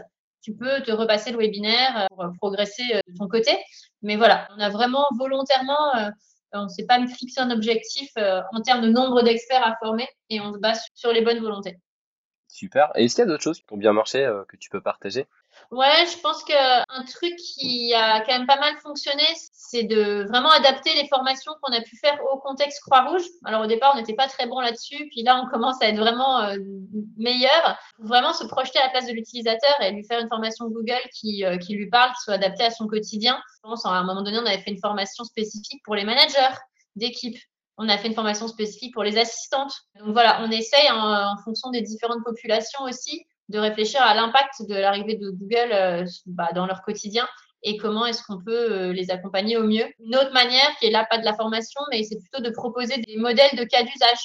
[0.42, 3.56] tu peux te repasser le webinaire pour progresser euh, de ton côté.
[4.02, 6.10] Mais voilà, on a vraiment volontairement, euh,
[6.52, 10.08] on ne s'est pas fixé un objectif euh, en termes de nombre d'experts à former
[10.28, 11.76] et on se base sur les bonnes volontés.
[12.52, 12.92] Super.
[12.96, 15.26] Et est-ce qu'il y a d'autres choses qui ont bien marché que tu peux partager?
[15.70, 20.50] Ouais, je pense qu'un truc qui a quand même pas mal fonctionné, c'est de vraiment
[20.50, 23.24] adapter les formations qu'on a pu faire au contexte Croix-Rouge.
[23.44, 25.96] Alors au départ, on n'était pas très bon là-dessus, puis là, on commence à être
[25.96, 26.56] vraiment euh,
[27.16, 27.78] meilleur.
[27.98, 31.42] Vraiment se projeter à la place de l'utilisateur et lui faire une formation Google qui,
[31.46, 33.40] euh, qui lui parle, qui soit adaptée à son quotidien.
[33.56, 36.54] Je pense à un moment donné, on avait fait une formation spécifique pour les managers
[36.96, 37.38] d'équipe.
[37.78, 39.72] On a fait une formation spécifique pour les assistantes.
[39.98, 44.74] Donc voilà, on essaye en fonction des différentes populations aussi de réfléchir à l'impact de
[44.74, 47.28] l'arrivée de Google euh, bah, dans leur quotidien
[47.62, 49.84] et comment est-ce qu'on peut euh, les accompagner au mieux.
[50.00, 52.96] Une autre manière, qui est là pas de la formation, mais c'est plutôt de proposer
[52.96, 54.18] des modèles de cas d'usage.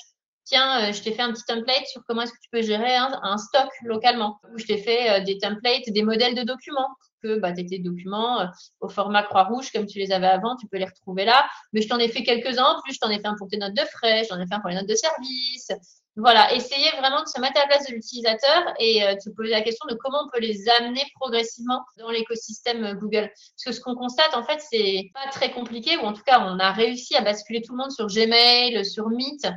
[0.46, 2.96] Tiens, euh, je t'ai fait un petit template sur comment est-ce que tu peux gérer
[2.96, 4.40] un, stock localement.
[4.54, 6.90] Ou je t'ai fait des templates, des modèles de documents
[7.22, 8.50] que bah, tes documents
[8.80, 11.48] au format Croix-Rouge comme tu les avais avant, tu peux les retrouver là.
[11.74, 12.94] Mais je t'en ai fait quelques-uns en plus.
[12.94, 14.70] Je t'en ai fait un pour tes notes de frais, j'en ai fait un pour
[14.70, 15.72] les notes de service,
[16.18, 19.30] voilà, essayer vraiment de se mettre à la place de l'utilisateur et euh, de se
[19.30, 23.30] poser la question de comment on peut les amener progressivement dans l'écosystème euh, Google.
[23.30, 26.40] Parce que ce qu'on constate, en fait, c'est pas très compliqué, ou en tout cas,
[26.42, 29.48] on a réussi à basculer tout le monde sur Gmail, sur Meet,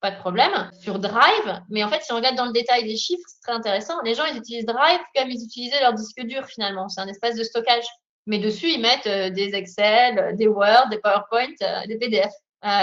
[0.00, 1.60] pas de problème, sur Drive.
[1.70, 4.00] Mais en fait, si on regarde dans le détail des chiffres, c'est très intéressant.
[4.02, 6.88] Les gens, ils utilisent Drive comme ils utilisaient leur disque dur finalement.
[6.88, 7.86] C'est un espace de stockage.
[8.26, 11.48] Mais dessus, ils mettent euh, des Excel, des Word, des PowerPoint,
[11.86, 12.30] des PDF.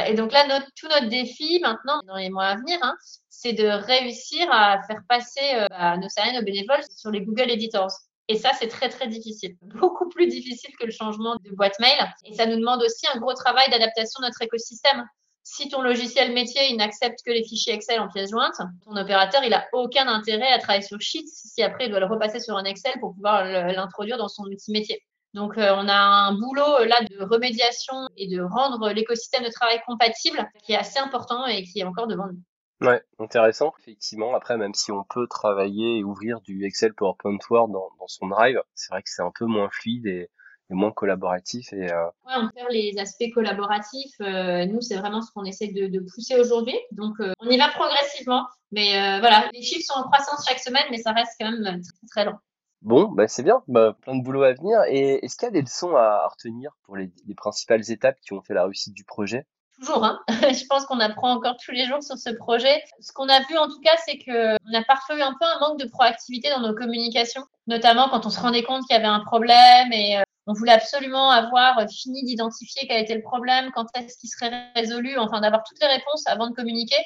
[0.08, 0.44] et donc là,
[0.76, 2.96] tout notre défi maintenant, dans les mois à venir, hein,
[3.30, 7.92] c'est de réussir à faire passer euh, nos salariés, nos bénévoles sur les Google Editors.
[8.28, 9.56] Et ça, c'est très, très difficile.
[9.62, 12.12] Beaucoup plus difficile que le changement de boîte mail.
[12.26, 15.06] Et ça nous demande aussi un gros travail d'adaptation de notre écosystème.
[15.48, 19.54] Si ton logiciel métier, n'accepte que les fichiers Excel en pièces jointes, ton opérateur, il
[19.54, 22.64] a aucun intérêt à travailler sur Sheets si après il doit le repasser sur un
[22.64, 25.04] Excel pour pouvoir l'introduire dans son outil métier.
[25.36, 29.52] Donc, euh, on a un boulot euh, là de remédiation et de rendre l'écosystème de
[29.52, 32.88] travail compatible qui est assez important et qui est encore devant nous.
[32.88, 33.72] Ouais, intéressant.
[33.80, 38.08] Effectivement, après, même si on peut travailler et ouvrir du Excel PowerPoint Word dans, dans
[38.08, 40.30] son Drive, c'est vrai que c'est un peu moins fluide et,
[40.74, 41.72] moins collaboratif.
[41.74, 42.06] Et, euh...
[42.26, 44.16] Ouais, on perd les aspects collaboratifs.
[44.22, 46.78] Euh, nous, c'est vraiment ce qu'on essaie de, de pousser aujourd'hui.
[46.92, 48.48] Donc, euh, on y va progressivement.
[48.72, 51.64] Mais euh, voilà, les chiffres sont en croissance chaque semaine, mais ça reste quand même
[51.64, 52.38] très, très long.
[52.82, 54.80] Bon, bah c'est bien, bah, plein de boulot à venir.
[54.88, 58.34] Et est-ce qu'il y a des leçons à retenir pour les, les principales étapes qui
[58.34, 59.48] ont fait la réussite du projet?
[59.80, 60.04] Toujours.
[60.04, 60.20] Hein.
[60.28, 62.84] je pense qu'on apprend encore tous les jours sur ce projet.
[63.00, 65.60] Ce qu'on a vu en tout cas, c'est qu'on a parfois eu un peu un
[65.60, 69.08] manque de proactivité dans nos communications, notamment quand on se rendait compte qu'il y avait
[69.08, 74.18] un problème et on voulait absolument avoir fini d'identifier quel était le problème, quand est-ce
[74.18, 77.02] qu'il serait résolu, enfin d'avoir toutes les réponses avant de communiquer.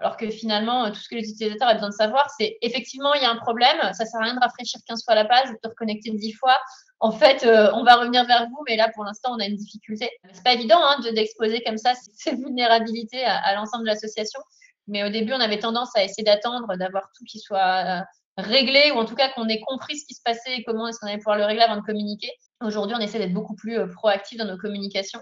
[0.00, 3.22] Alors que finalement, tout ce que les utilisateurs ont besoin de savoir, c'est effectivement, il
[3.22, 5.68] y a un problème, ça sert à rien de rafraîchir 15 fois la page de
[5.68, 6.58] reconnecter 10 fois
[7.04, 9.56] en fait, euh, on va revenir vers vous, mais là, pour l'instant, on a une
[9.56, 10.10] difficulté.
[10.32, 14.40] C'est pas évident hein, d'exposer comme ça ces vulnérabilités à, l'ensemble de l'association.
[14.86, 18.04] Mais au début, on avait tendance à essayer d'attendre, d'avoir tout qui soit
[18.36, 20.98] réglé, ou en tout cas qu'on ait compris ce qui se passait et comment est-ce
[20.98, 22.30] qu'on allait pouvoir le régler avant de communiquer.
[22.62, 25.20] Aujourd'hui, on essaie d'être beaucoup plus euh, proactif dans nos communications.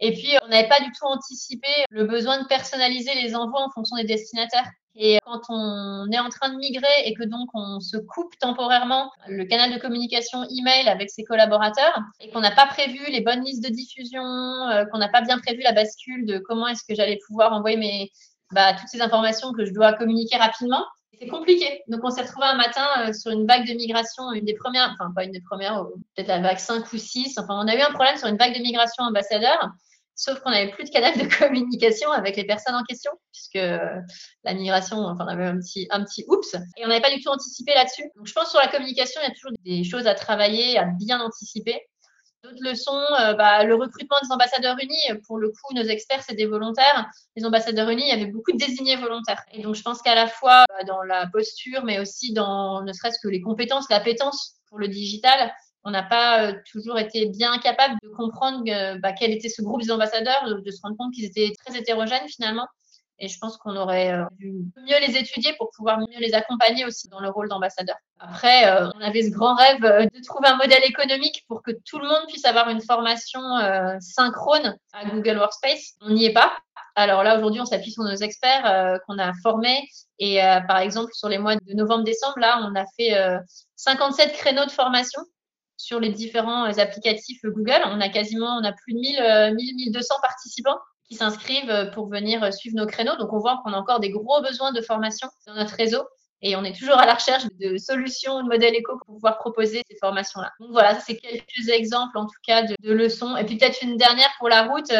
[0.00, 3.70] Et puis, on n'avait pas du tout anticipé le besoin de personnaliser les envois en
[3.70, 4.68] fonction des destinataires.
[4.96, 9.10] Et quand on est en train de migrer et que donc on se coupe temporairement
[9.28, 13.44] le canal de communication email avec ses collaborateurs et qu'on n'a pas prévu les bonnes
[13.44, 16.94] listes de diffusion, euh, qu'on n'a pas bien prévu la bascule de comment est-ce que
[16.94, 18.10] j'allais pouvoir envoyer mes,
[18.52, 20.84] bah, toutes ces informations que je dois communiquer rapidement.
[21.20, 21.82] C'est compliqué.
[21.88, 24.96] Donc, on s'est retrouvé un matin euh, sur une vague de migration, une des premières,
[24.98, 25.84] enfin, pas une des premières,
[26.16, 27.36] peut-être la vague 5 ou 6.
[27.38, 29.68] Enfin, on a eu un problème sur une vague de migration ambassadeur.
[30.14, 33.66] Sauf qu'on n'avait plus de canal de communication avec les personnes en question, puisque
[34.44, 37.22] la migration, enfin, on avait un petit, un petit oups, et on n'avait pas du
[37.22, 38.04] tout anticipé là-dessus.
[38.16, 40.78] Donc, je pense que sur la communication, il y a toujours des choses à travailler,
[40.78, 41.80] à bien anticiper.
[42.42, 46.34] D'autres leçons, euh, bah, le recrutement des ambassadeurs unis, pour le coup, nos experts, c'est
[46.34, 47.10] des volontaires.
[47.36, 49.42] Les ambassadeurs unis, il y avait beaucoup de désignés volontaires.
[49.52, 52.92] Et donc, je pense qu'à la fois bah, dans la posture, mais aussi dans ne
[52.92, 55.52] serait-ce que les compétences, l'appétence pour le digital,
[55.84, 59.62] on n'a pas euh, toujours été bien capable de comprendre euh, bah, quel était ce
[59.62, 62.66] groupe des ambassadeurs, de, se rendre compte qu'ils étaient très hétérogènes finalement.
[63.20, 66.84] Et je pense qu'on aurait euh, dû mieux les étudier pour pouvoir mieux les accompagner
[66.84, 67.96] aussi dans le rôle d'ambassadeur.
[68.18, 72.06] Après, on avait ce grand rêve de trouver un modèle économique pour que tout le
[72.06, 73.40] monde puisse avoir une formation
[74.00, 75.94] synchrone à Google Workspace.
[76.02, 76.52] On n'y est pas.
[76.96, 79.88] Alors là, aujourd'hui, on s'appuie sur nos experts qu'on a formés.
[80.18, 83.16] Et par exemple, sur les mois de novembre-décembre, là, on a fait
[83.76, 85.22] 57 créneaux de formation
[85.80, 87.80] sur les différents euh, applicatifs Google.
[87.86, 90.78] On a quasiment, on a plus de 1000, 1200 euh, participants
[91.10, 93.16] qui s'inscrivent euh, pour venir suivre nos créneaux.
[93.16, 96.02] Donc, on voit qu'on a encore des gros besoins de formation dans notre réseau
[96.42, 99.82] et on est toujours à la recherche de solutions, de modèles éco pour pouvoir proposer
[99.90, 100.50] ces formations-là.
[100.58, 103.36] Donc voilà, c'est quelques exemples en tout cas de, leçons.
[103.36, 104.90] Et puis peut-être une dernière pour la route,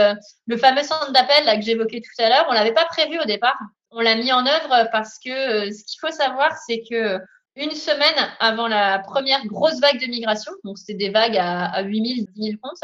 [0.47, 3.59] le fameux centre d'appel que j'évoquais tout à l'heure, on l'avait pas prévu au départ.
[3.91, 7.19] On l'a mis en œuvre parce que ce qu'il faut savoir, c'est que
[7.61, 11.83] une semaine avant la première grosse vague de migration, donc c'était des vagues à, à
[11.83, 12.81] 8000, 10 000 comptes,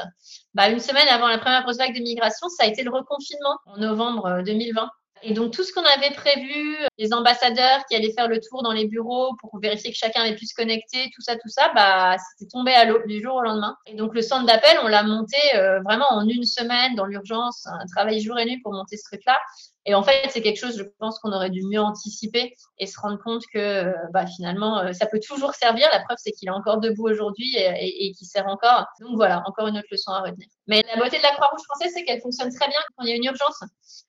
[0.55, 3.57] bah une semaine avant la première grosse vague de migration, ça a été le reconfinement
[3.67, 4.83] en novembre 2020.
[4.83, 4.87] Euh,
[5.23, 8.73] Et donc tout ce qu'on avait prévu, les ambassadeurs qui allaient faire le tour dans
[8.73, 12.17] les bureaux pour vérifier que chacun avait pu se connecter, tout ça, tout ça, bah
[12.19, 13.75] c'était tombé à l'eau du jour au lendemain.
[13.87, 17.67] Et donc le centre d'appel, on l'a monté euh, vraiment en une semaine dans l'urgence,
[17.67, 19.39] un travail jour et nuit pour monter ce truc-là.
[19.89, 22.99] Et en fait, c'est quelque chose, je pense, qu'on aurait dû mieux anticiper et se
[22.99, 25.89] rendre compte que euh, bah, finalement, euh, ça peut toujours servir.
[25.93, 28.85] La preuve, c'est qu'il est encore debout aujourd'hui et, et, et qu'il sert encore.
[29.01, 30.49] Donc voilà, encore une autre leçon à retenir.
[30.67, 33.13] Mais la beauté de la Croix-Rouge française, c'est qu'elle fonctionne très bien quand il y
[33.13, 33.61] a une urgence.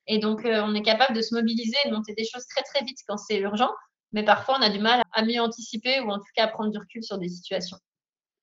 [0.08, 2.84] Et donc, euh, on est capable de se mobiliser, de monter des choses très, très
[2.84, 3.70] vite quand c'est urgent.
[4.14, 6.72] Mais parfois, on a du mal à mieux anticiper ou en tout cas à prendre
[6.72, 7.78] du recul sur des situations.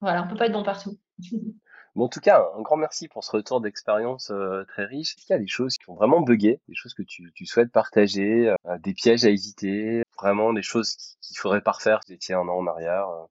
[0.00, 0.98] Voilà, on peut pas être bon partout.
[1.94, 5.14] Bon, en tout cas, un grand merci pour ce retour d'expérience euh, très riche.
[5.16, 7.70] Est-ce qu'il y a des choses qui ont vraiment bugué, des choses que tu, souhaites
[7.70, 12.34] partager, euh, des pièges à éviter, vraiment des choses qu'il faudrait pas refaire si tu
[12.34, 13.24] un an en arrière euh?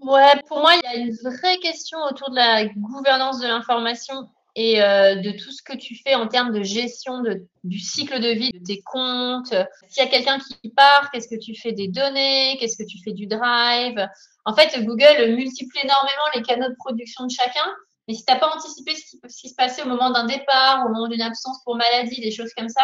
[0.00, 4.28] Ouais, pour moi, il y a une vraie question autour de la gouvernance de l'information
[4.54, 8.28] et de tout ce que tu fais en termes de gestion de, du cycle de
[8.28, 9.54] vie de tes comptes.
[9.88, 12.98] S'il y a quelqu'un qui part, qu'est-ce que tu fais des données Qu'est-ce que tu
[13.02, 14.06] fais du drive?
[14.44, 17.66] En fait, Google multiplie énormément les canaux de production de chacun.
[18.08, 20.26] Mais si tu n'as pas anticipé ce qui, ce qui se passait au moment d'un
[20.26, 22.82] départ, au moment d'une absence pour maladie, des choses comme ça,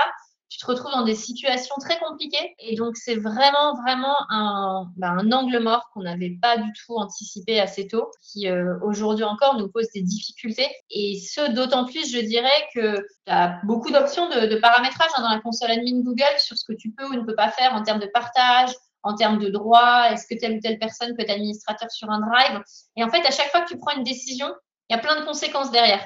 [0.48, 2.54] tu te retrouves dans des situations très compliquées.
[2.58, 6.96] Et donc, c'est vraiment, vraiment un, ben, un angle mort qu'on n'avait pas du tout
[6.96, 10.68] anticipé assez tôt, qui euh, aujourd'hui encore nous pose des difficultés.
[10.90, 15.22] Et ce, d'autant plus, je dirais que tu as beaucoup d'options de, de paramétrage hein,
[15.22, 17.74] dans la console admin Google sur ce que tu peux ou ne peux pas faire
[17.74, 18.70] en termes de partage,
[19.02, 22.20] en termes de droit, est-ce que telle ou telle personne peut être administrateur sur un
[22.20, 22.62] drive?
[22.96, 24.52] Et en fait, à chaque fois que tu prends une décision,
[24.88, 26.04] il y a plein de conséquences derrière.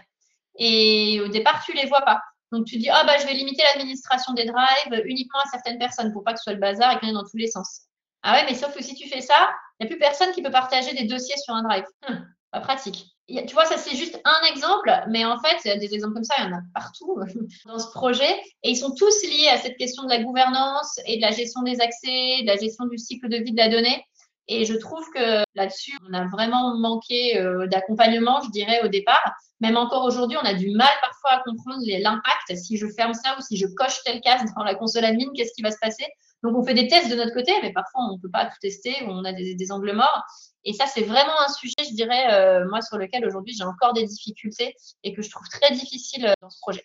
[0.59, 2.21] Et au départ, tu les vois pas.
[2.53, 6.13] Donc tu dis ah bah je vais limiter l'administration des drives uniquement à certaines personnes
[6.13, 7.83] pour pas que ce soit le bazar et y en ait dans tous les sens.
[8.23, 10.43] Ah ouais, mais sauf que si tu fais ça, il n'y a plus personne qui
[10.43, 11.85] peut partager des dossiers sur un drive.
[12.09, 13.07] Hum, pas pratique.
[13.29, 16.45] Tu vois, ça c'est juste un exemple, mais en fait, des exemples comme ça, il
[16.45, 17.19] y en a partout
[17.67, 18.41] dans ce projet.
[18.63, 21.63] Et ils sont tous liés à cette question de la gouvernance et de la gestion
[21.63, 24.05] des accès, de la gestion du cycle de vie de la donnée.
[24.49, 29.33] Et je trouve que là-dessus, on a vraiment manqué euh, d'accompagnement, je dirais, au départ.
[29.61, 32.57] Même encore aujourd'hui, on a du mal parfois à comprendre l'impact.
[32.57, 35.55] Si je ferme ça ou si je coche telle case dans la console admin, qu'est-ce
[35.55, 36.07] qui va se passer?
[36.43, 38.57] Donc, on fait des tests de notre côté, mais parfois, on ne peut pas tout
[38.61, 40.25] tester, on a des, des angles morts.
[40.65, 43.93] Et ça, c'est vraiment un sujet, je dirais, euh, moi, sur lequel aujourd'hui, j'ai encore
[43.93, 44.75] des difficultés
[45.05, 46.85] et que je trouve très difficile euh, dans ce projet.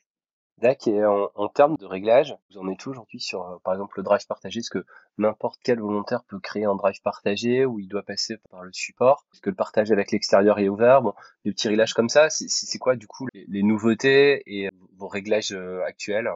[0.60, 0.94] D'accord.
[0.94, 4.26] Et en, termes de réglage, vous en êtes aujourd'hui sur, euh, par exemple, le drive
[4.26, 4.60] partagé?
[4.60, 4.86] Est-ce que
[5.20, 9.24] n'importe quel volontaire peut créer un drive partagé ou il doit passer par le support?
[9.34, 11.04] Est-ce que le partage avec l'extérieur est ouvert?
[11.04, 11.14] Bon,
[11.46, 16.30] des petits réglages comme ça, c'est quoi du coup les, nouveautés et vos réglages actuels?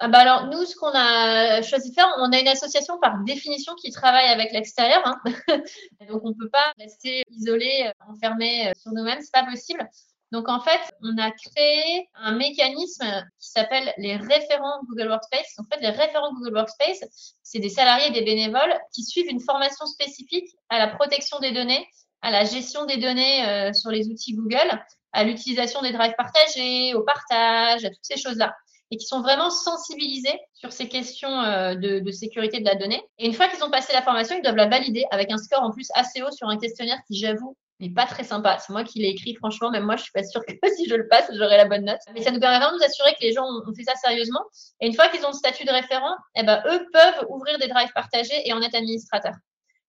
[0.00, 3.22] Ah bah alors nous, ce qu'on a choisi de faire, on a une association par
[3.22, 5.20] définition qui travaille avec l'extérieur, hein.
[6.08, 9.88] donc on peut pas rester isolé, enfermé sur nous-mêmes, c'est pas possible.
[10.34, 13.04] Donc en fait, on a créé un mécanisme
[13.38, 15.54] qui s'appelle les référents Google Workspace.
[15.58, 17.04] En fait, les référents Google Workspace,
[17.44, 21.52] c'est des salariés et des bénévoles qui suivent une formation spécifique à la protection des
[21.52, 21.86] données,
[22.20, 26.94] à la gestion des données euh, sur les outils Google, à l'utilisation des drives partagés,
[26.94, 28.56] au partage, à toutes ces choses-là.
[28.90, 33.04] et qui sont vraiment sensibilisés sur ces questions euh, de, de, sécurité de la donnée.
[33.18, 35.62] Et une fois qu'ils ont passé la formation, ils doivent la valider avec un score
[35.62, 38.58] en plus assez haut sur un questionnaire qui, j'avoue, n'est pas très sympa.
[38.58, 40.94] C'est moi qui l'ai écrit, franchement, même moi, je suis pas sûre que si je
[40.94, 41.98] le passe, j'aurai la bonne note.
[42.14, 44.40] Mais ça nous permet vraiment de nous assurer que les gens ont fait ça sérieusement.
[44.80, 47.68] Et une fois qu'ils ont le statut de référent, eh ben, eux peuvent ouvrir des
[47.68, 49.36] drives partagés et en être administrateurs.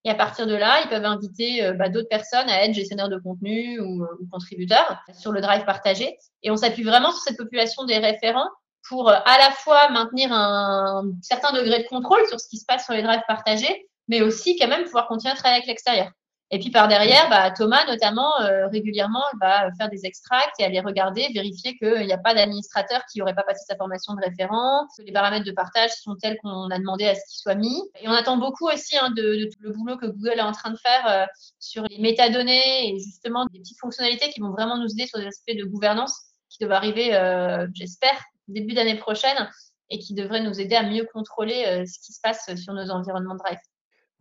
[0.06, 3.10] Et à partir de là, ils peuvent inviter euh, bah, d'autres personnes à être gestionnaires
[3.10, 6.16] de contenu ou, euh, ou, contributeurs sur le drive partagé.
[6.44, 8.50] Et on s'appuie vraiment sur cette population des référents
[8.88, 12.66] pour euh, à la fois maintenir un certain degré de contrôle sur ce qui se
[12.66, 16.12] passe sur les drives partagés, mais aussi quand même pouvoir continuer à travailler avec l'extérieur.
[16.52, 20.80] Et puis par derrière, bah, Thomas notamment euh, régulièrement va faire des extracts et aller
[20.80, 24.88] regarder, vérifier qu'il n'y a pas d'administrateur qui n'aurait pas passé sa formation de référent,
[24.96, 27.82] que les paramètres de partage sont tels qu'on a demandé à ce qu'ils soient mis.
[28.00, 30.52] Et on attend beaucoup aussi hein, de, de, tout le boulot que Google est en
[30.52, 31.26] train de faire euh,
[31.60, 35.26] sur les métadonnées et justement des petites fonctionnalités qui vont vraiment nous aider sur des
[35.26, 36.16] aspects de gouvernance
[36.50, 39.50] qui doivent arriver, euh, j'espère, début d'année prochaine
[39.90, 42.90] et qui devraient nous aider à mieux contrôler euh, ce qui se passe sur nos
[42.92, 43.58] environnements Drive.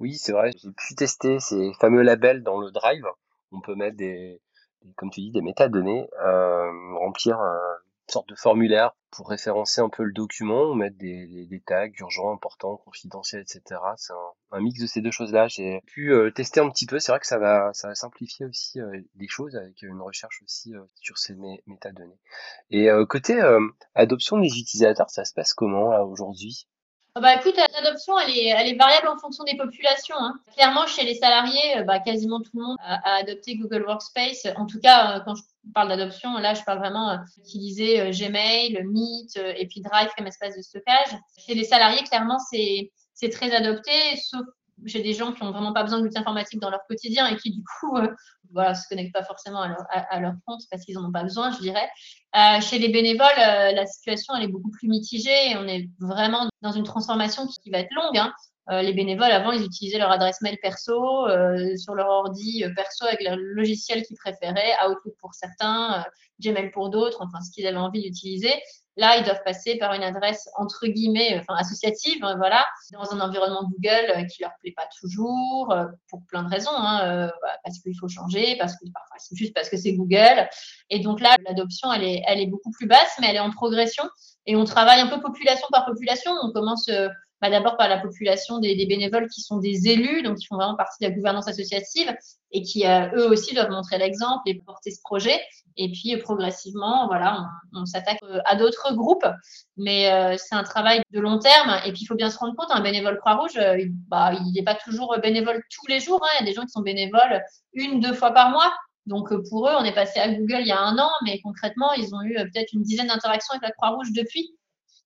[0.05, 3.07] Oui, c'est vrai, j'ai pu tester ces fameux labels dans le Drive.
[3.53, 4.39] On peut mettre des,
[4.97, 7.57] comme tu dis, des métadonnées, euh, remplir euh,
[8.07, 12.77] une sorte de formulaire pour référencer un peu le document, mettre des, tags urgents, importants,
[12.85, 13.81] confidentiels, etc.
[13.97, 14.13] C'est
[14.53, 15.49] un, mix de ces deux choses-là.
[15.49, 16.99] J'ai pu euh, tester un petit peu.
[16.99, 21.17] C'est vrai que ça va, simplifier aussi euh, des choses avec une recherche aussi sur
[21.17, 22.21] ces mé métadonnées.
[22.69, 23.41] Et côté
[23.95, 26.69] adoption des utilisateurs, ça se passe comment aujourd'hui?
[27.21, 30.17] Bah écoute, l'adoption, elle est, elle est variable en fonction des populations.
[30.19, 30.35] Hein.
[30.55, 34.47] Clairement, chez les salariés, bah, quasiment tout le monde a, a, adopté Google Workspace.
[34.57, 39.37] En tout cas, quand je parle d'adoption, là, je parle vraiment d'utiliser euh, Gmail, Meet
[39.37, 41.17] euh, et puis Drive comme espace de stockage.
[41.39, 44.45] Chez les salariés, clairement, c'est c'est très adopté, sauf
[44.85, 47.51] j'ai des gens qui ont vraiment pas besoin d'outils informatiques dans leur quotidien et qui
[47.51, 48.09] du coup euh,
[48.53, 51.51] voilà se connectent pas forcément à leur, leur compte parce qu'ils en ont pas besoin
[51.53, 51.89] je dirais
[52.37, 56.49] euh, chez les bénévoles euh, la situation elle est beaucoup plus mitigée on est vraiment
[56.63, 58.33] dans une transformation qui, va être longue hein.
[58.67, 61.27] Les bénévoles avant ils utilisaient leur adresse mail perso
[61.77, 66.03] sur leur ordi perso avec le logiciel qu'ils préféraient Outlook pour certains
[66.41, 68.55] Gmail pour d'autres enfin ce qu'ils avaient envie d'utiliser
[68.97, 73.21] Là, ils doivent passer par une adresse entre guillemets, enfin associative, hein, voilà, dans un
[73.21, 77.31] environnement Google euh, qui leur plaît pas toujours, euh, pour plein de raisons, hein, euh,
[77.65, 80.49] parce qu'il faut changer, parce que parfois c'est juste parce que c'est Google.
[80.91, 83.51] Et donc là, l'adoption, elle est, elle est beaucoup plus basse, mais elle est en
[83.51, 84.05] progression.
[84.47, 86.31] Et on travaille un peu population par population.
[86.43, 86.89] On commence
[87.45, 90.77] bah, d'abord par la population des, bénévoles qui sont des élus, donc qui font vraiment
[90.77, 92.11] partie de la gouvernance associative
[92.53, 95.39] et qui eux aussi doivent montrer l'exemple et porter ce projet.
[95.77, 99.27] Et puis progressivement, voilà, on, s'attaque euh, à d'autres groupes,
[99.77, 101.79] mais euh, c'est un travail de long terme.
[101.85, 103.77] Et puis il faut bien se rendre compte, un bénévole Croix-Rouge, euh,
[104.09, 106.25] bah, il n'est pas toujours bénévole tous les jours.
[106.25, 106.29] Hein.
[106.41, 107.43] Il y a des gens qui sont bénévoles
[107.75, 108.73] une, deux fois par mois.
[109.05, 111.93] Donc pour eux, on est passé à Google il y a un an, mais concrètement,
[111.93, 114.57] ils ont eu peut-être une dizaine d'interactions avec la Croix-Rouge depuis.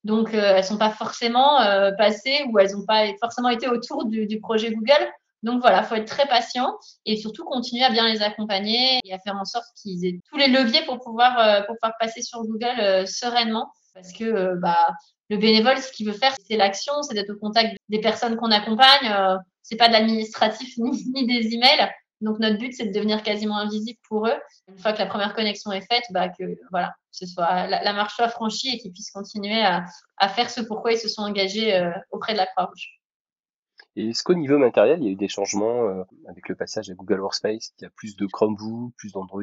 [0.08, 1.58] Donc elles sont pas forcément
[1.98, 5.06] passées ou elles n'ont pas forcément été autour du, projet Google.
[5.42, 9.18] Donc voilà, faut être très patient et surtout continuer à bien les accompagner et à
[9.18, 12.80] faire en sorte qu'ils aient tous les leviers pour pouvoir euh, pour passer sur Google
[12.80, 14.88] euh, sereinement parce que euh, bah
[15.30, 18.50] le bénévole ce qu'il veut faire c'est l'action, c'est d'être au contact des personnes qu'on
[18.50, 21.88] accompagne, c'est pas de l'administratif ni, ni, des emails.
[22.20, 24.38] Donc notre but c'est de devenir quasiment invisible pour eux.
[24.66, 27.92] Une fois que la première connexion est faite, bah que voilà, ce soit la, la
[27.92, 29.84] marche soit franchie et qu'ils puissent continuer à,
[30.16, 32.98] à faire ce pourquoi ils se sont engagés auprès de la Croix-Rouge.
[33.96, 36.94] Est-ce qu'au niveau matériel, il y a eu des changements euh, avec le passage à
[36.94, 39.42] Google Workspace Il y a plus de Chromebook, plus d'Android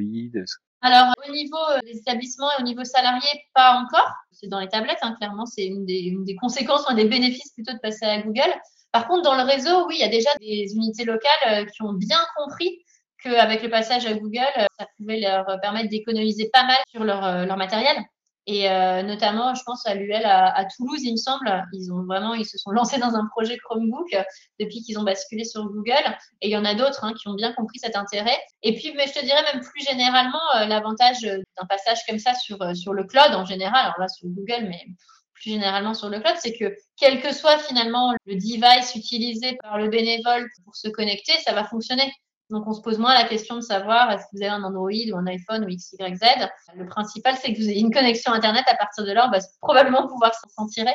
[0.82, 4.14] Alors, au niveau euh, des établissements et au niveau salarié, pas encore.
[4.32, 7.52] C'est dans les tablettes, hein, clairement, c'est une des, une des conséquences, un des bénéfices
[7.54, 8.54] plutôt de passer à Google.
[8.92, 11.82] Par contre, dans le réseau, oui, il y a déjà des unités locales euh, qui
[11.84, 12.85] ont bien compris
[13.26, 14.46] qu'avec le passage à Google,
[14.80, 17.98] ça pouvait leur permettre d'économiser pas mal sur leur, leur matériel.
[18.48, 22.36] Et euh, notamment, je pense à l'UL à, Toulouse, il me semble, ils ont vraiment,
[22.36, 24.16] ils se sont lancés dans un projet Chromebook
[24.60, 26.16] depuis qu'ils ont basculé sur Google.
[26.42, 28.38] Et il y en a d'autres hein, qui ont bien compris cet intérêt.
[28.62, 32.62] Et puis, je te dirais même plus généralement, euh, l'avantage d'un passage comme ça sur
[32.62, 34.86] euh, sur le cloud en général, alors là sur Google, mais
[35.34, 39.80] plus généralement sur le cloud, c'est que quel que soit finalement le device utilisé par
[39.80, 42.14] le bénévole pour se connecter, ça va fonctionner.
[42.50, 44.90] Donc, on se pose moins la question de savoir est-ce que vous avez un Android
[44.90, 46.48] ou un iPhone ou XYZ.
[46.76, 48.64] Le principal, c'est que vous ayez une connexion Internet.
[48.68, 50.94] À partir de là, on va probablement pouvoir s'en tirer.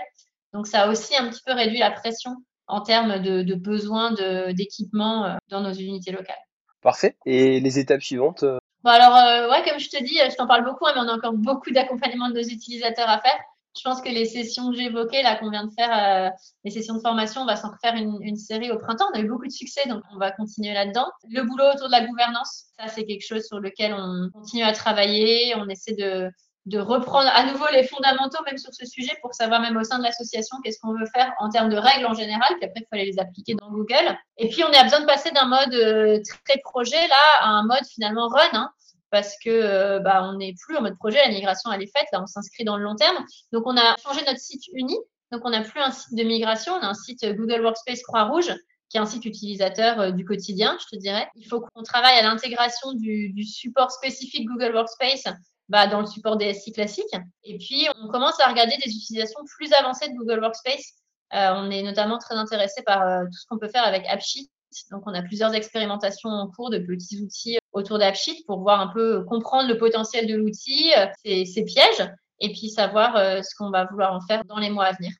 [0.52, 2.36] Donc, ça a aussi un petit peu réduit la pression
[2.68, 4.12] en termes de, de besoins
[4.52, 6.36] d'équipement euh, dans nos unités locales.
[6.82, 7.16] Parfait.
[7.26, 8.58] Et les étapes suivantes euh?
[8.84, 11.08] bon Alors, euh, ouais, comme je te dis, je t'en parle beaucoup, hein, mais on
[11.08, 13.38] a encore beaucoup d'accompagnement de nos utilisateurs à faire
[13.76, 16.30] je pense que les sessions que j'évoquais, là, qu'on vient de faire, euh,
[16.64, 19.06] les sessions de formation, on va s'en refaire une, série au printemps.
[19.12, 21.06] On a eu beaucoup de succès, donc on va continuer là-dedans.
[21.28, 24.72] Le boulot autour de la gouvernance, ça, c'est quelque chose sur lequel on continue à
[24.72, 25.54] travailler.
[25.56, 26.30] On essaie de,
[26.66, 29.98] de reprendre à nouveau les fondamentaux même sur ce sujet pour savoir même au sein
[29.98, 32.86] de l'association qu'est-ce qu'on veut faire en termes de règles en général, puis après il
[32.90, 34.18] fallait les appliquer dans Google.
[34.36, 37.64] Et puis on a besoin de passer d'un mode euh, très projet là à un
[37.64, 38.70] mode finalement run, hein,
[39.10, 42.06] parce que euh, bah, on n'est plus en mode projet, la migration elle est faite,
[42.12, 43.24] là on s'inscrit dans le long terme.
[43.52, 44.96] Donc on a changé notre site uni,
[45.32, 48.52] donc on n'a plus un site de migration, on a un site Google Workspace Croix-Rouge
[48.90, 51.28] qui est un site utilisateur euh, du quotidien, je te dirais.
[51.36, 55.24] Il faut qu'on travaille à l'intégration du, support spécifique Google Workspace
[55.68, 57.14] bah, dans le support DSI classique.
[57.44, 60.94] Et puis, on commence à regarder des utilisations plus avancées de Google Workspace.
[61.32, 64.48] Euh, on est notamment très intéressé par euh, tout ce qu'on peut faire avec AppSheet.
[64.90, 68.88] Donc, on a plusieurs expérimentations en cours de petits outils autour d'AppSheet pour voir un
[68.88, 72.10] peu comprendre le potentiel de l'outil, euh, ses, ses, pièges,
[72.40, 75.12] et puis savoir euh, ce qu'on va vouloir en faire dans les mois à venir.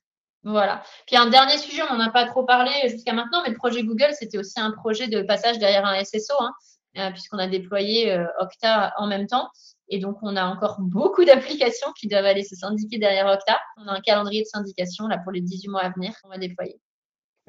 [0.42, 0.82] Voilà.
[1.06, 3.82] Puis un dernier sujet, on n'en a pas trop parlé jusqu'à maintenant, mais le projet
[3.82, 6.52] Google, c'était aussi un projet de passage derrière un SSO, hein,
[6.98, 9.50] euh, puisqu'on a déployé euh, Octa en même temps.
[9.88, 13.60] Et donc, on a encore beaucoup d'applications qui doivent aller se syndiquer derrière Octa.
[13.76, 16.38] On a un calendrier de syndication là pour les 18 mois à venir qu'on va
[16.38, 16.80] déployer.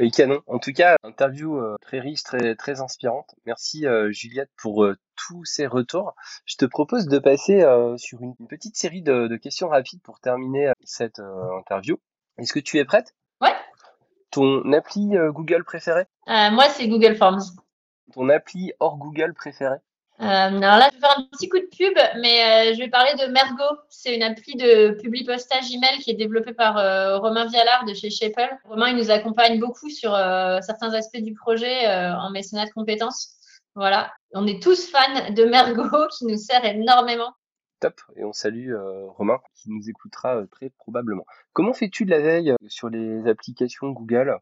[0.02, 0.42] Oui, canon.
[0.48, 3.36] En tout cas, interview euh, très riche, très, très inspirante.
[3.46, 6.16] Merci euh, Juliette pour euh, tous ces retours.
[6.48, 7.64] Je te propose de passer
[7.98, 12.00] sur une, petite série de, de, questions rapides pour terminer cette interview.
[12.40, 13.14] Est-ce que tu es prête?
[13.42, 13.54] Ouais.
[14.32, 16.06] Ton appli Google préféré?
[16.26, 17.44] Moi, c'est Google Forms.
[18.16, 19.76] Ton appli hors Google préféré?
[20.22, 22.90] Euh, alors là, je vais faire un petit coup de pub, mais euh, je vais
[22.90, 23.64] parler de Mergo.
[23.90, 27.96] C'est une appli de publi postage email qui est développée par euh, Romain Vialard de
[27.96, 28.56] chez Shaple.
[28.66, 30.12] Romain, il nous accompagne beaucoup sur
[30.62, 33.36] certains aspects du projet en mécénat de compétences.
[33.74, 34.14] Voilà.
[34.34, 37.34] On est tous fans de Mergo qui nous sert énormément.
[37.80, 38.00] Top.
[38.16, 38.76] Et on salue
[39.18, 41.26] Romain qui nous écoutera très probablement.
[41.54, 44.38] Comment fais-tu de la veille sur les applications Google?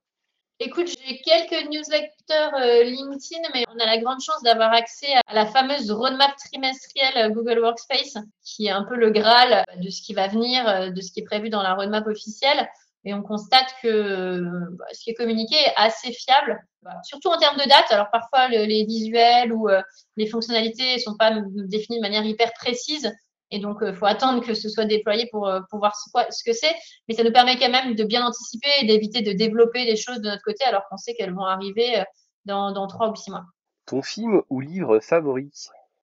[0.61, 5.33] Écoute, j'ai quelques newsletters euh, LinkedIn, mais on a la grande chance d'avoir accès à
[5.33, 10.01] la fameuse roadmap trimestrielle euh, Google Workspace, qui est un peu le Graal de ce
[10.01, 12.67] qui va venir, euh, de ce qui est prévu dans la roadmap officielle.
[13.05, 14.41] Et on constate que
[14.71, 17.89] bah, ce qui est communiqué est assez fiable, bah, surtout en termes de date.
[17.91, 19.69] Alors parfois, le, les visuels ou
[20.17, 21.31] les fonctionnalités ne sont pas
[21.69, 23.09] définies de manière hyper précise.
[23.51, 26.09] Et donc, il euh, faut attendre que ce soit déployé pour, euh, pour voir ce,
[26.29, 26.75] ce que c'est.
[27.07, 30.21] Mais ça nous permet quand même de bien anticiper et d'éviter de développer les choses
[30.21, 32.03] de notre côté alors qu'on sait qu'elles vont arriver euh,
[32.45, 33.45] dans, dans 3 ou six mois.
[33.85, 35.51] Ton film ou livre favori?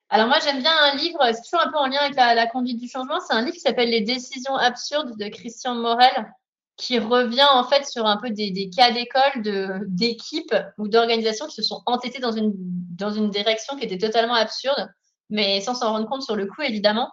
[0.09, 2.47] Alors moi j'aime bien un livre, c'est toujours un peu en lien avec la, la
[2.47, 6.31] conduite du changement, c'est un livre qui s'appelle Les décisions absurdes de Christian Morel,
[6.77, 11.47] qui revient en fait sur un peu des, des cas d'école, de, d'équipes ou d'organisations
[11.47, 14.87] qui se sont entêtées dans une, dans une direction qui était totalement absurde,
[15.29, 17.11] mais sans s'en rendre compte sur le coup évidemment.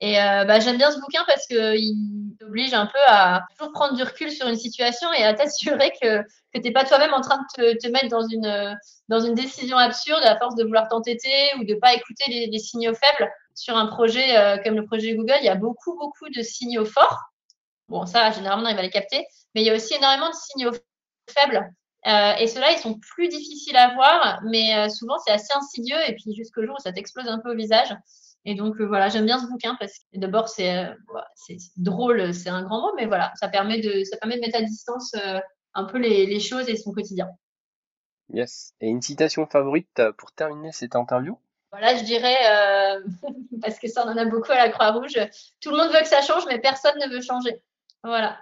[0.00, 3.96] Et euh, bah, j'aime bien ce bouquin parce qu'il t'oblige un peu à toujours prendre
[3.96, 6.26] du recul sur une situation et à t'assurer que, que
[6.56, 8.76] tu n'es pas toi-même en train de te, te, mettre dans une,
[9.08, 12.58] dans une décision absurde à force de vouloir t'entêter ou de pas écouter les, les,
[12.58, 13.30] signaux faibles.
[13.54, 16.84] Sur un projet euh, comme le projet Google, il y a beaucoup, beaucoup de signaux
[16.84, 17.18] forts.
[17.88, 19.24] Bon, ça, généralement, arrive à les capter.
[19.54, 20.72] Mais il y a aussi énormément de signaux
[21.30, 21.72] faibles.
[22.06, 25.96] Euh, et ceux-là, ils sont plus difficiles à voir, mais euh, souvent, c'est assez insidieux.
[26.06, 27.88] Et puis, jusqu'au jour où ça t'explose un peu au visage.
[28.48, 30.94] Et donc euh, voilà, j'aime bien ce bouquin parce que d'abord c'est euh,
[31.76, 34.62] drôle, c'est un grand mot, mais voilà, ça permet de ça permet de mettre à
[34.62, 35.40] distance euh,
[35.74, 37.28] un peu les, les, choses et son quotidien.
[38.32, 38.72] Yes.
[38.80, 41.36] Et une citation favorite pour terminer cette interview?
[41.72, 42.36] Voilà, je dirais
[43.60, 45.18] parce que ça on en a beaucoup à la Croix-Rouge.
[45.60, 47.60] Tout le monde veut que ça change, mais personne ne veut changer.
[48.04, 48.38] Voilà.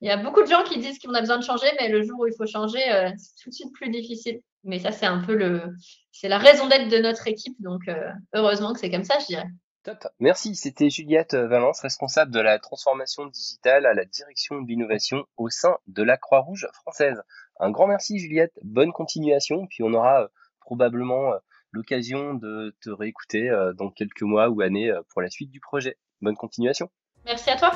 [0.00, 2.02] Il y a beaucoup de gens qui disent qu'on a besoin de changer, mais le
[2.02, 2.82] jour où il faut changer,
[3.16, 4.40] c'est tout de suite plus difficile.
[4.64, 5.74] Mais ça, c'est un peu le,
[6.10, 7.54] c'est la raison d'être de notre équipe.
[7.60, 9.48] Donc, euh, heureusement que c'est comme ça, je dirais.
[9.82, 10.06] Top.
[10.18, 10.56] Merci.
[10.56, 15.76] C'était Juliette Valence, responsable de la transformation digitale à la direction de l'innovation au sein
[15.86, 17.22] de la Croix-Rouge française.
[17.60, 18.58] Un grand merci, Juliette.
[18.62, 19.66] Bonne continuation.
[19.66, 20.28] Puis on aura euh,
[20.60, 21.38] probablement euh,
[21.72, 25.98] l'occasion de te réécouter dans quelques mois ou années pour la suite du projet.
[26.20, 26.88] Bonne continuation.
[27.24, 27.72] Merci à toi.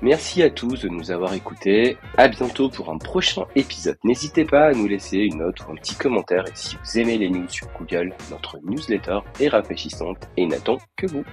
[0.00, 1.96] Merci à tous de nous avoir écoutés.
[2.16, 3.98] À bientôt pour un prochain épisode.
[4.04, 6.44] N'hésitez pas à nous laisser une note ou un petit commentaire.
[6.46, 11.08] Et si vous aimez les news sur Google, notre newsletter est rafraîchissante et n'attend que
[11.08, 11.24] vous.